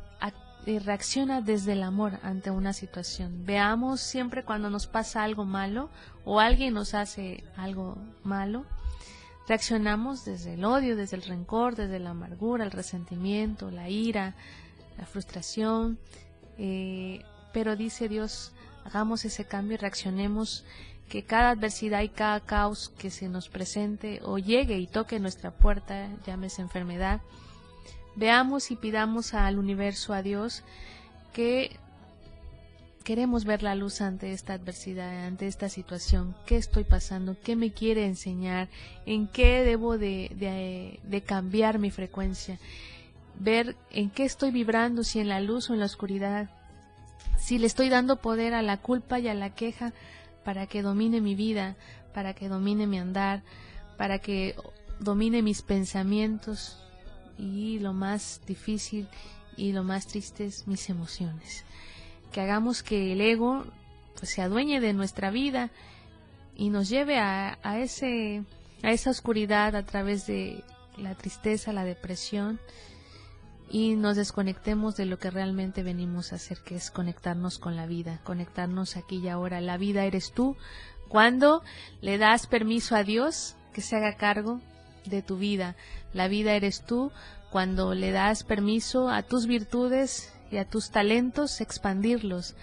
reacciona 0.67 1.41
desde 1.41 1.73
el 1.73 1.83
amor 1.83 2.19
ante 2.23 2.51
una 2.51 2.73
situación. 2.73 3.45
Veamos 3.45 4.01
siempre 4.01 4.45
cuando 4.45 4.71
nos 4.71 4.87
pasa 4.87 5.23
algo 5.23 5.45
malo 5.45 5.91
o 6.25 6.41
alguien 6.41 6.75
nos 6.75 6.95
hace 6.95 7.45
algo 7.57 7.99
malo, 8.23 8.65
Reaccionamos 9.49 10.25
desde 10.25 10.55
el 10.55 10.65
odio, 10.65 10.97
desde 10.97 11.17
el 11.17 11.23
rencor, 11.23 11.75
desde 11.75 11.99
la 11.99 12.11
amargura, 12.11 12.65
el 12.65 12.71
resentimiento, 12.71 13.71
la 13.71 13.89
ira, 13.89 14.35
la 14.97 15.07
frustración. 15.07 15.99
Eh, 16.59 17.25
pero 17.53 17.75
dice 17.75 18.09
Dios, 18.09 18.53
hagamos 18.85 19.25
ese 19.25 19.45
cambio 19.45 19.75
y 19.75 19.79
reaccionemos 19.79 20.65
que 21.09 21.25
cada 21.25 21.51
adversidad 21.51 22.03
y 22.03 22.09
cada 22.09 22.41
caos 22.41 22.91
que 22.97 23.11
se 23.11 23.29
nos 23.29 23.49
presente 23.49 24.21
o 24.23 24.39
llegue 24.39 24.79
y 24.79 24.87
toque 24.87 25.19
nuestra 25.19 25.51
puerta, 25.51 26.09
llámese 26.25 26.63
enfermedad, 26.63 27.21
veamos 28.17 28.71
y 28.71 28.77
pidamos 28.77 29.35
al 29.35 29.59
universo, 29.59 30.13
a 30.13 30.23
Dios, 30.23 30.63
que 31.33 31.77
queremos 33.03 33.45
ver 33.45 33.63
la 33.63 33.75
luz 33.75 34.01
ante 34.01 34.33
esta 34.33 34.55
adversidad, 34.55 35.27
ante 35.27 35.47
esta 35.47 35.69
situación. 35.69 36.35
¿Qué 36.47 36.57
estoy 36.57 36.85
pasando? 36.85 37.37
¿Qué 37.43 37.57
me 37.57 37.73
quiere 37.73 38.07
enseñar? 38.07 38.69
¿En 39.07 39.27
qué 39.27 39.65
debo 39.65 39.99
de, 39.99 41.01
de, 41.03 41.21
cambiar 41.23 41.79
mi 41.79 41.91
frecuencia? 41.91 42.59
Ver 43.39 43.77
en 43.91 44.11
qué 44.11 44.25
estoy 44.25 44.51
vibrando, 44.51 45.05
si 45.05 45.21
en 45.21 45.29
la 45.29 45.41
luz 45.41 45.71
o 45.71 45.75
en 45.75 45.81
la 45.81 45.87
oscuridad. 45.87 46.51
Si 47.39 47.59
le 47.59 47.67
estoy 47.67 47.89
dando 47.89 48.17
poder 48.17 48.55
a 48.55 48.63
la 48.63 48.77
culpa 48.77 49.19
y 49.19 49.29
a 49.29 49.35
la 49.35 49.55
queja 49.55 49.93
para 50.45 50.67
que 50.67 50.83
domine 50.83 51.21
mi 51.21 51.35
vida, 51.35 51.77
para 52.15 52.35
que 52.35 52.49
domine 52.49 52.87
mi 52.87 52.99
andar, 52.99 53.43
para 53.97 54.19
que 54.19 54.55
domine 55.01 55.43
mis 55.43 55.63
pensamientos 55.63 56.82
y 57.39 57.79
lo 57.79 57.93
más 57.93 58.41
difícil 58.47 59.09
y 59.57 59.73
lo 59.73 59.85
más 59.85 60.07
triste 60.07 60.45
es 60.45 60.67
mis 60.67 60.89
emociones 60.89 61.65
que 62.33 62.41
hagamos 62.41 62.83
que 62.83 63.13
el 63.13 63.21
ego 63.21 63.65
pues, 64.19 64.31
se 64.31 64.43
adueñe 64.43 64.81
de 64.81 64.95
nuestra 64.95 65.31
vida 65.31 65.71
y 66.57 66.71
nos 66.71 66.89
lleve 66.89 67.19
a, 67.19 67.59
a, 67.63 67.79
ese, 67.79 68.43
a 68.83 68.91
esa 68.91 69.11
oscuridad 69.11 69.77
a 69.77 69.85
través 69.85 70.27
de 70.27 70.65
la 70.97 71.15
tristeza, 71.15 71.73
la 71.73 71.85
depresión 71.85 72.59
y 73.71 73.95
nos 73.95 74.17
desconectemos 74.17 74.97
de 74.97 75.07
lo 75.07 75.19
que 75.19 75.31
realmente 75.31 75.83
venimos 75.83 76.33
a 76.33 76.37
hacer, 76.37 76.59
que 76.59 76.75
es 76.75 76.91
conectarnos 76.91 77.59
con 77.59 77.77
la 77.77 77.87
vida, 77.87 78.21
conectarnos 78.25 78.97
aquí 78.97 79.17
y 79.17 79.29
ahora. 79.29 79.61
La 79.61 79.79
vida 79.79 80.05
eres 80.05 80.33
tú 80.33 80.57
cuando 81.09 81.63
le 82.01 82.19
das 82.19 82.47
permiso 82.47 82.97
a 82.97 83.05
Dios 83.05 83.57
que 83.73 83.81
se 83.81 83.97
haga 83.97 84.17
cargo 84.17 84.61
de 85.05 85.23
tu 85.23 85.37
vida. 85.37 85.77
La 86.13 86.29
vida 86.29 86.53
eres 86.53 86.83
tú 86.83 87.13
cuando 87.51 87.95
le 87.95 88.13
das 88.13 88.45
permiso 88.45 89.11
a 89.11 89.23
tus 89.23 89.47
virtudes 89.47 90.33
y 90.51 90.57
a 90.57 90.65
tus 90.65 90.91
talentos 90.91 91.61
expandirlos. 91.61 92.55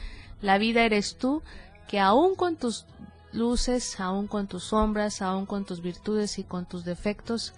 La 0.41 0.57
vida 0.57 0.83
eres 0.83 1.17
tú, 1.17 1.41
que 1.87 1.99
aún 1.99 2.35
con 2.35 2.55
tus 2.55 2.85
luces, 3.31 3.99
aún 3.99 4.27
con 4.27 4.47
tus 4.47 4.65
sombras, 4.65 5.21
aún 5.21 5.45
con 5.45 5.65
tus 5.65 5.81
virtudes 5.81 6.39
y 6.39 6.43
con 6.43 6.65
tus 6.65 6.85
defectos, 6.85 7.53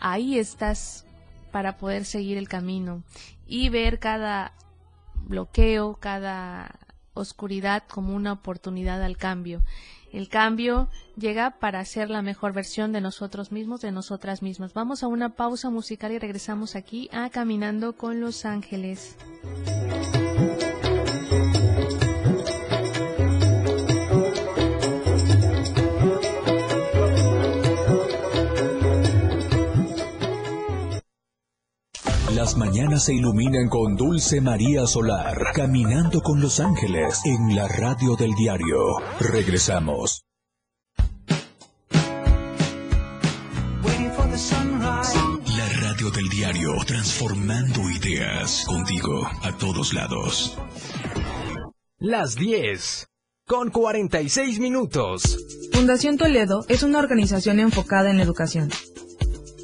ahí 0.00 0.38
estás 0.38 1.04
para 1.50 1.76
poder 1.78 2.04
seguir 2.04 2.36
el 2.36 2.48
camino 2.48 3.02
y 3.46 3.68
ver 3.68 3.98
cada 3.98 4.52
bloqueo, 5.26 5.94
cada 5.94 6.78
oscuridad 7.14 7.84
como 7.88 8.14
una 8.14 8.32
oportunidad 8.32 9.02
al 9.02 9.16
cambio. 9.16 9.62
El 10.12 10.28
cambio 10.28 10.88
llega 11.16 11.58
para 11.58 11.84
ser 11.84 12.08
la 12.08 12.22
mejor 12.22 12.52
versión 12.52 12.92
de 12.92 13.00
nosotros 13.00 13.50
mismos, 13.50 13.80
de 13.80 13.90
nosotras 13.90 14.42
mismas. 14.42 14.72
Vamos 14.72 15.02
a 15.02 15.08
una 15.08 15.30
pausa 15.30 15.70
musical 15.70 16.12
y 16.12 16.18
regresamos 16.18 16.76
aquí 16.76 17.08
a 17.12 17.30
Caminando 17.30 17.94
con 17.94 18.20
los 18.20 18.44
Ángeles. 18.44 19.16
Las 32.44 32.58
mañanas 32.58 33.06
se 33.06 33.14
iluminan 33.14 33.70
con 33.70 33.96
Dulce 33.96 34.38
María 34.42 34.86
Solar, 34.86 35.34
caminando 35.54 36.20
con 36.20 36.42
los 36.42 36.60
ángeles 36.60 37.22
en 37.24 37.56
la 37.56 37.66
radio 37.66 38.16
del 38.16 38.34
diario. 38.34 38.98
Regresamos. 39.18 40.26
La 45.56 45.68
radio 45.80 46.10
del 46.10 46.28
diario, 46.28 46.74
transformando 46.86 47.80
ideas 47.88 48.66
contigo 48.66 49.26
a 49.42 49.56
todos 49.56 49.94
lados. 49.94 50.58
Las 51.96 52.34
10 52.36 53.06
con 53.46 53.70
46 53.70 54.60
minutos. 54.60 55.38
Fundación 55.72 56.18
Toledo 56.18 56.66
es 56.68 56.82
una 56.82 56.98
organización 56.98 57.58
enfocada 57.58 58.10
en 58.10 58.18
la 58.18 58.22
educación 58.22 58.68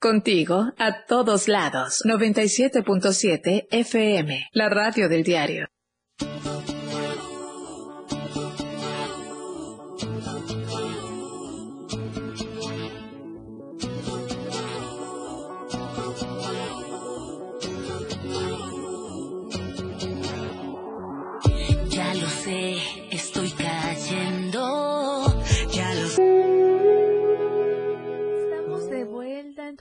Contigo 0.00 0.74
a 0.78 1.06
todos 1.06 1.48
lados. 1.48 2.02
97.7 2.04 3.66
FM, 3.68 4.46
la 4.52 4.68
radio 4.68 5.08
del 5.08 5.24
diario. 5.24 5.66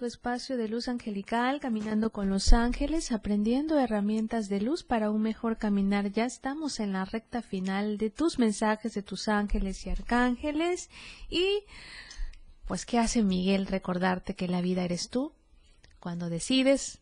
Espacio 0.07 0.57
de 0.57 0.67
luz 0.67 0.87
angelical, 0.87 1.59
caminando 1.59 2.11
con 2.11 2.29
los 2.29 2.53
ángeles, 2.53 3.11
aprendiendo 3.11 3.79
herramientas 3.79 4.49
de 4.49 4.61
luz 4.61 4.83
para 4.83 5.11
un 5.11 5.21
mejor 5.21 5.57
caminar. 5.57 6.11
Ya 6.11 6.25
estamos 6.25 6.79
en 6.79 6.93
la 6.93 7.05
recta 7.05 7.41
final 7.41 7.97
de 7.97 8.09
tus 8.09 8.39
mensajes 8.39 8.93
de 8.93 9.03
tus 9.03 9.27
ángeles 9.27 9.85
y 9.85 9.89
arcángeles. 9.89 10.89
Y, 11.29 11.65
pues, 12.65 12.85
¿qué 12.85 12.97
hace 12.97 13.21
Miguel? 13.21 13.67
Recordarte 13.67 14.35
que 14.35 14.47
la 14.47 14.61
vida 14.61 14.83
eres 14.83 15.09
tú. 15.09 15.33
Cuando 15.99 16.29
decides 16.29 16.99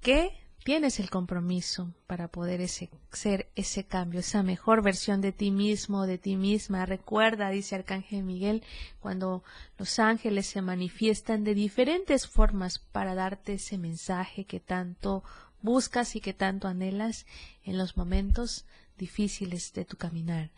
que 0.00 0.43
tienes 0.64 0.98
el 0.98 1.10
compromiso 1.10 1.92
para 2.06 2.28
poder 2.28 2.62
ese, 2.62 2.90
ser 3.12 3.50
ese 3.54 3.84
cambio, 3.84 4.20
esa 4.20 4.42
mejor 4.42 4.82
versión 4.82 5.20
de 5.20 5.30
ti 5.30 5.50
mismo, 5.50 6.06
de 6.06 6.16
ti 6.16 6.36
misma. 6.36 6.86
Recuerda, 6.86 7.50
dice 7.50 7.74
Arcángel 7.74 8.24
Miguel, 8.24 8.64
cuando 8.98 9.44
los 9.78 9.98
ángeles 9.98 10.46
se 10.46 10.62
manifiestan 10.62 11.44
de 11.44 11.54
diferentes 11.54 12.26
formas 12.26 12.78
para 12.78 13.14
darte 13.14 13.54
ese 13.54 13.76
mensaje 13.76 14.46
que 14.46 14.58
tanto 14.58 15.22
buscas 15.60 16.16
y 16.16 16.20
que 16.20 16.32
tanto 16.32 16.66
anhelas 16.66 17.26
en 17.62 17.76
los 17.76 17.96
momentos 17.98 18.64
difíciles 18.96 19.72
de 19.74 19.84
tu 19.84 19.98
caminar. 19.98 20.50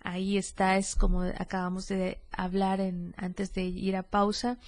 Ahí 0.00 0.38
está, 0.38 0.76
es 0.76 0.94
como 0.94 1.22
acabamos 1.22 1.88
de 1.88 2.20
hablar 2.30 2.80
en, 2.80 3.14
antes 3.16 3.52
de 3.52 3.64
ir 3.64 3.96
a 3.96 4.04
pausa, 4.04 4.58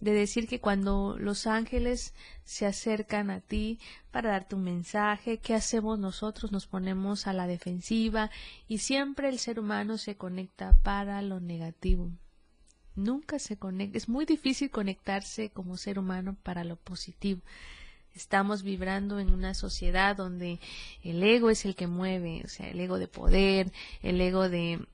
de 0.00 0.12
decir 0.12 0.48
que 0.48 0.60
cuando 0.60 1.16
los 1.18 1.46
ángeles 1.46 2.14
se 2.44 2.66
acercan 2.66 3.30
a 3.30 3.40
ti 3.40 3.78
para 4.10 4.30
darte 4.30 4.56
un 4.56 4.64
mensaje, 4.64 5.38
¿qué 5.38 5.54
hacemos 5.54 5.98
nosotros? 5.98 6.52
Nos 6.52 6.66
ponemos 6.66 7.26
a 7.26 7.32
la 7.32 7.46
defensiva 7.46 8.30
y 8.66 8.78
siempre 8.78 9.28
el 9.28 9.38
ser 9.38 9.60
humano 9.60 9.98
se 9.98 10.16
conecta 10.16 10.74
para 10.82 11.22
lo 11.22 11.38
negativo. 11.38 12.10
Nunca 12.96 13.38
se 13.38 13.56
conecta, 13.56 13.96
es 13.96 14.08
muy 14.08 14.24
difícil 14.24 14.70
conectarse 14.70 15.50
como 15.50 15.76
ser 15.76 15.98
humano 15.98 16.36
para 16.42 16.64
lo 16.64 16.76
positivo. 16.76 17.42
Estamos 18.14 18.62
vibrando 18.62 19.18
en 19.18 19.32
una 19.32 19.54
sociedad 19.54 20.16
donde 20.16 20.60
el 21.02 21.22
ego 21.22 21.50
es 21.50 21.64
el 21.64 21.74
que 21.74 21.86
mueve, 21.86 22.42
o 22.44 22.48
sea, 22.48 22.68
el 22.68 22.80
ego 22.80 22.98
de 22.98 23.08
poder, 23.08 23.72
el 24.02 24.20
ego 24.20 24.48
de, 24.48 24.84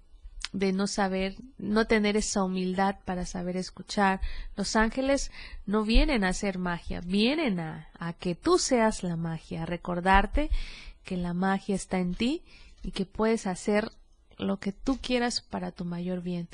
de 0.53 0.73
no 0.73 0.87
saber, 0.87 1.37
no 1.59 1.87
tener 1.87 2.17
esa 2.17 2.45
humildad 2.45 2.97
para 3.05 3.27
saber 3.27 3.57
escuchar. 3.57 4.21
Los 4.57 4.77
ángeles 4.77 5.31
no 5.65 5.85
vienen 5.85 6.25
a 6.25 6.29
hacer 6.29 6.59
magia, 6.59 7.01
vienen 7.01 7.61
a, 7.61 7.89
a 7.99 8.13
que 8.13 8.35
tú 8.35 8.59
seas 8.59 9.03
la 9.03 9.17
magia, 9.17 9.63
a 9.63 9.67
recordarte 9.67 10.51
que 11.05 11.17
la 11.17 11.35
magia 11.35 11.75
está 11.75 11.99
en 11.99 12.15
ti 12.15 12.43
y 12.83 12.91
que 12.91 13.07
puedes 13.07 13.47
hacer 13.47 13.91
lo 14.39 14.59
que 14.59 14.73
tú 14.73 14.99
quieras 15.01 15.41
para 15.41 15.73
tu 15.73 15.85
mayor 15.85 16.23
bien. 16.23 16.49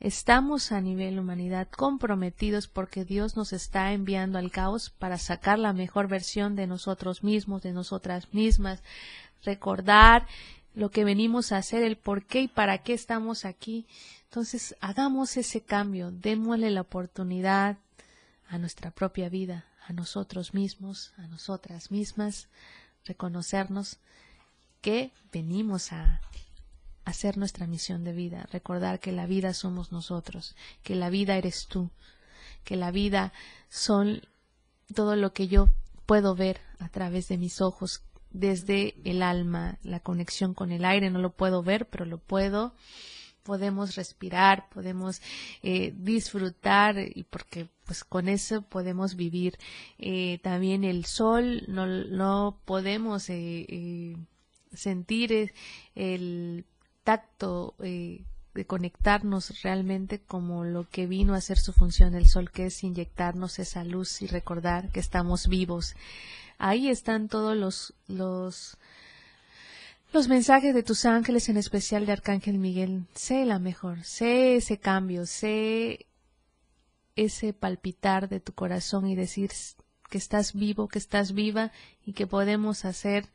Estamos 0.00 0.70
a 0.70 0.80
nivel 0.80 1.18
humanidad 1.18 1.68
comprometidos 1.68 2.68
porque 2.68 3.04
Dios 3.04 3.36
nos 3.36 3.52
está 3.52 3.92
enviando 3.92 4.38
al 4.38 4.52
caos 4.52 4.90
para 4.90 5.18
sacar 5.18 5.58
la 5.58 5.72
mejor 5.72 6.06
versión 6.06 6.54
de 6.54 6.68
nosotros 6.68 7.24
mismos, 7.24 7.62
de 7.62 7.72
nosotras 7.72 8.32
mismas, 8.32 8.82
recordar 9.42 10.26
lo 10.74 10.92
que 10.92 11.04
venimos 11.04 11.50
a 11.50 11.56
hacer, 11.56 11.82
el 11.82 11.96
por 11.96 12.24
qué 12.24 12.42
y 12.42 12.48
para 12.48 12.78
qué 12.78 12.92
estamos 12.92 13.44
aquí. 13.44 13.86
Entonces, 14.24 14.76
hagamos 14.80 15.36
ese 15.36 15.62
cambio, 15.62 16.12
démosle 16.12 16.70
la 16.70 16.82
oportunidad 16.82 17.78
a 18.48 18.58
nuestra 18.58 18.92
propia 18.92 19.28
vida, 19.28 19.66
a 19.84 19.92
nosotros 19.92 20.54
mismos, 20.54 21.12
a 21.16 21.26
nosotras 21.26 21.90
mismas, 21.90 22.48
reconocernos 23.04 23.98
que 24.80 25.10
venimos 25.32 25.92
a 25.92 26.20
hacer 27.08 27.38
nuestra 27.38 27.66
misión 27.66 28.04
de 28.04 28.12
vida, 28.12 28.46
recordar 28.52 29.00
que 29.00 29.12
la 29.12 29.26
vida 29.26 29.54
somos 29.54 29.92
nosotros, 29.92 30.54
que 30.82 30.94
la 30.94 31.08
vida 31.08 31.36
eres 31.36 31.66
tú, 31.66 31.90
que 32.64 32.76
la 32.76 32.90
vida 32.90 33.32
son 33.70 34.20
todo 34.94 35.16
lo 35.16 35.32
que 35.32 35.48
yo 35.48 35.68
puedo 36.04 36.34
ver 36.34 36.60
a 36.78 36.90
través 36.90 37.28
de 37.28 37.38
mis 37.38 37.62
ojos, 37.62 38.02
desde 38.30 38.94
el 39.04 39.22
alma, 39.22 39.78
la 39.82 40.00
conexión 40.00 40.52
con 40.52 40.70
el 40.70 40.84
aire, 40.84 41.08
no 41.08 41.18
lo 41.18 41.30
puedo 41.30 41.62
ver, 41.62 41.86
pero 41.86 42.04
lo 42.04 42.18
puedo, 42.18 42.74
podemos 43.42 43.96
respirar, 43.96 44.68
podemos 44.68 45.22
eh, 45.62 45.94
disfrutar 45.96 46.96
y 46.98 47.24
porque 47.24 47.68
pues 47.86 48.04
con 48.04 48.28
eso 48.28 48.60
podemos 48.60 49.16
vivir. 49.16 49.56
Eh, 49.98 50.40
también 50.42 50.84
el 50.84 51.06
sol, 51.06 51.64
no, 51.68 51.86
no 51.86 52.60
podemos 52.66 53.30
eh, 53.30 54.14
sentir 54.74 55.54
el 55.94 56.66
tacto 57.08 57.74
eh, 57.78 58.26
de 58.52 58.66
conectarnos 58.66 59.62
realmente 59.62 60.20
como 60.20 60.64
lo 60.64 60.86
que 60.90 61.06
vino 61.06 61.32
a 61.32 61.38
hacer 61.38 61.56
su 61.56 61.72
función 61.72 62.14
el 62.14 62.26
sol, 62.26 62.50
que 62.50 62.66
es 62.66 62.84
inyectarnos 62.84 63.58
esa 63.58 63.82
luz 63.82 64.20
y 64.20 64.26
recordar 64.26 64.90
que 64.90 65.00
estamos 65.00 65.48
vivos. 65.48 65.96
Ahí 66.58 66.90
están 66.90 67.28
todos 67.28 67.56
los, 67.56 67.94
los, 68.08 68.76
los 70.12 70.28
mensajes 70.28 70.74
de 70.74 70.82
tus 70.82 71.06
ángeles, 71.06 71.48
en 71.48 71.56
especial 71.56 72.04
de 72.04 72.12
Arcángel 72.12 72.58
Miguel. 72.58 73.06
Sé 73.14 73.46
la 73.46 73.58
mejor, 73.58 74.04
sé 74.04 74.56
ese 74.56 74.76
cambio, 74.76 75.24
sé 75.24 76.04
ese 77.16 77.54
palpitar 77.54 78.28
de 78.28 78.40
tu 78.40 78.52
corazón 78.52 79.06
y 79.06 79.16
decir 79.16 79.50
que 80.10 80.18
estás 80.18 80.52
vivo, 80.52 80.88
que 80.88 80.98
estás 80.98 81.32
viva 81.32 81.72
y 82.04 82.12
que 82.12 82.26
podemos 82.26 82.84
hacer 82.84 83.30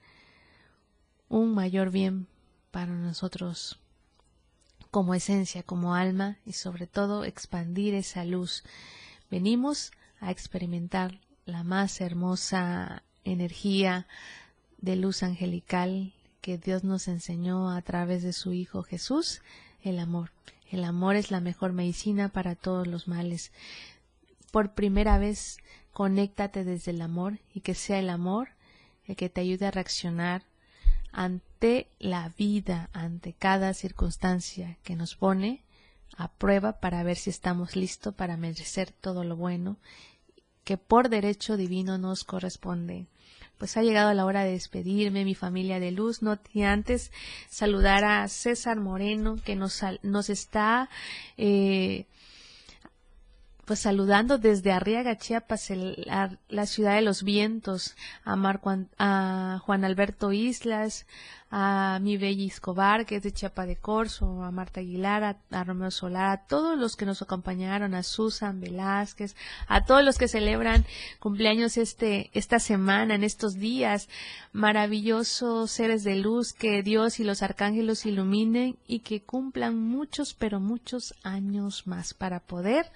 un 1.28 1.56
mayor 1.56 1.90
bien 1.90 2.28
para 2.74 2.92
nosotros 2.92 3.78
como 4.90 5.14
esencia, 5.14 5.62
como 5.62 5.94
alma 5.94 6.38
y 6.44 6.54
sobre 6.54 6.88
todo 6.88 7.24
expandir 7.24 7.94
esa 7.94 8.26
luz. 8.26 8.64
Venimos 9.30 9.92
a 10.20 10.32
experimentar 10.32 11.20
la 11.46 11.64
más 11.64 12.02
hermosa 12.02 13.04
energía 13.24 14.08
de 14.80 14.96
luz 14.96 15.22
angelical 15.22 16.14
que 16.42 16.58
Dios 16.58 16.84
nos 16.84 17.08
enseñó 17.08 17.70
a 17.70 17.82
través 17.84 18.24
de 18.24 18.34
su 18.34 18.54
Hijo 18.54 18.82
Jesús, 18.82 19.44
el 19.84 20.00
amor. 20.00 20.32
El 20.72 20.84
amor 20.84 21.16
es 21.16 21.30
la 21.30 21.42
mejor 21.42 21.74
medicina 21.74 22.30
para 22.30 22.56
todos 22.56 22.88
los 22.88 23.08
males. 23.08 23.52
Por 24.52 24.74
primera 24.74 25.20
vez, 25.20 25.60
conéctate 25.92 26.64
desde 26.64 26.90
el 26.90 27.04
amor 27.04 27.38
y 27.54 27.62
que 27.62 27.76
sea 27.76 28.00
el 28.00 28.10
amor 28.10 28.50
el 29.06 29.16
que 29.16 29.30
te 29.30 29.42
ayude 29.42 29.68
a 29.68 29.72
reaccionar 29.72 30.44
ante 31.14 31.88
la 32.00 32.30
vida, 32.38 32.90
ante 32.92 33.34
cada 33.34 33.74
circunstancia 33.74 34.78
que 34.84 34.96
nos 34.96 35.16
pone 35.16 35.64
a 36.18 36.28
prueba 36.28 36.80
para 36.80 37.04
ver 37.04 37.16
si 37.16 37.30
estamos 37.30 37.76
listos 37.76 38.14
para 38.14 38.36
merecer 38.36 38.92
todo 38.92 39.24
lo 39.24 39.36
bueno 39.36 39.78
que 40.64 40.78
por 40.78 41.10
derecho 41.10 41.58
divino 41.58 41.98
nos 41.98 42.24
corresponde. 42.24 43.06
Pues 43.58 43.78
ha 43.78 43.84
llegado 43.84 44.14
la 44.14 44.26
hora 44.26 44.44
de 44.44 44.54
despedirme, 44.54 45.26
mi 45.26 45.36
familia 45.36 45.80
de 45.80 45.92
luz, 45.92 46.22
no 46.22 46.40
y 46.54 46.64
antes 46.64 47.12
saludar 47.50 48.04
a 48.04 48.28
César 48.28 48.80
Moreno 48.80 49.38
que 49.44 49.56
nos, 49.56 49.82
nos 50.02 50.30
está 50.30 50.90
eh, 51.38 52.06
pues 53.66 53.80
saludando 53.80 54.38
desde 54.38 54.72
Arriaga, 54.72 55.18
Chiapas, 55.18 55.70
la, 55.70 56.66
ciudad 56.66 56.96
de 56.96 57.02
los 57.02 57.24
vientos, 57.24 57.96
a, 58.26 58.36
a 58.98 59.60
Juan 59.60 59.86
Alberto 59.86 60.34
Islas, 60.34 61.06
a 61.56 62.00
mi 62.02 62.18
Belli 62.18 62.48
Escobar, 62.48 63.06
que 63.06 63.18
es 63.18 63.24
de 63.24 63.32
Chiapa 63.32 63.68
de 63.68 63.76
Corzo, 63.76 64.44
a 64.44 64.50
Marta 64.50 64.80
Aguilar, 64.80 65.38
a, 65.52 65.64
Romeo 65.64 65.92
Solar, 65.92 66.32
a 66.32 66.48
todos 66.48 66.80
los 66.80 66.96
que 66.96 67.06
nos 67.06 67.22
acompañaron, 67.22 67.94
a 67.94 68.02
Susan 68.02 68.60
Velázquez, 68.60 69.36
a 69.68 69.86
todos 69.86 70.04
los 70.04 70.18
que 70.18 70.28
celebran 70.28 70.84
cumpleaños 71.20 71.78
este, 71.78 72.32
esta 72.34 72.58
semana, 72.58 73.14
en 73.14 73.24
estos 73.24 73.54
días, 73.54 74.10
maravillosos 74.52 75.70
seres 75.70 76.04
de 76.04 76.16
luz, 76.16 76.54
que 76.54 76.82
Dios 76.82 77.20
y 77.20 77.24
los 77.24 77.44
arcángeles 77.44 78.08
iluminen 78.08 78.78
y 78.88 79.00
que 79.00 79.22
cumplan 79.22 79.78
muchos, 79.78 80.34
pero 80.34 80.60
muchos 80.60 81.14
años 81.22 81.86
más 81.86 82.16
para 82.16 82.40
poder 82.40 82.92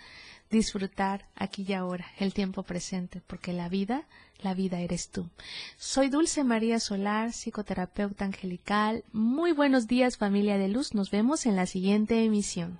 disfrutar 0.49 1.27
aquí 1.35 1.65
y 1.67 1.73
ahora, 1.73 2.05
el 2.19 2.33
tiempo 2.33 2.63
presente, 2.63 3.21
porque 3.25 3.53
la 3.53 3.69
vida, 3.69 4.07
la 4.39 4.53
vida 4.53 4.79
eres 4.79 5.09
tú. 5.09 5.29
Soy 5.77 6.09
Dulce 6.09 6.43
María 6.43 6.79
Solar, 6.79 7.33
psicoterapeuta 7.33 8.25
angelical. 8.25 9.03
Muy 9.11 9.51
buenos 9.51 9.87
días 9.87 10.17
familia 10.17 10.57
de 10.57 10.67
luz, 10.67 10.93
nos 10.93 11.11
vemos 11.11 11.45
en 11.45 11.55
la 11.55 11.65
siguiente 11.65 12.23
emisión. 12.23 12.79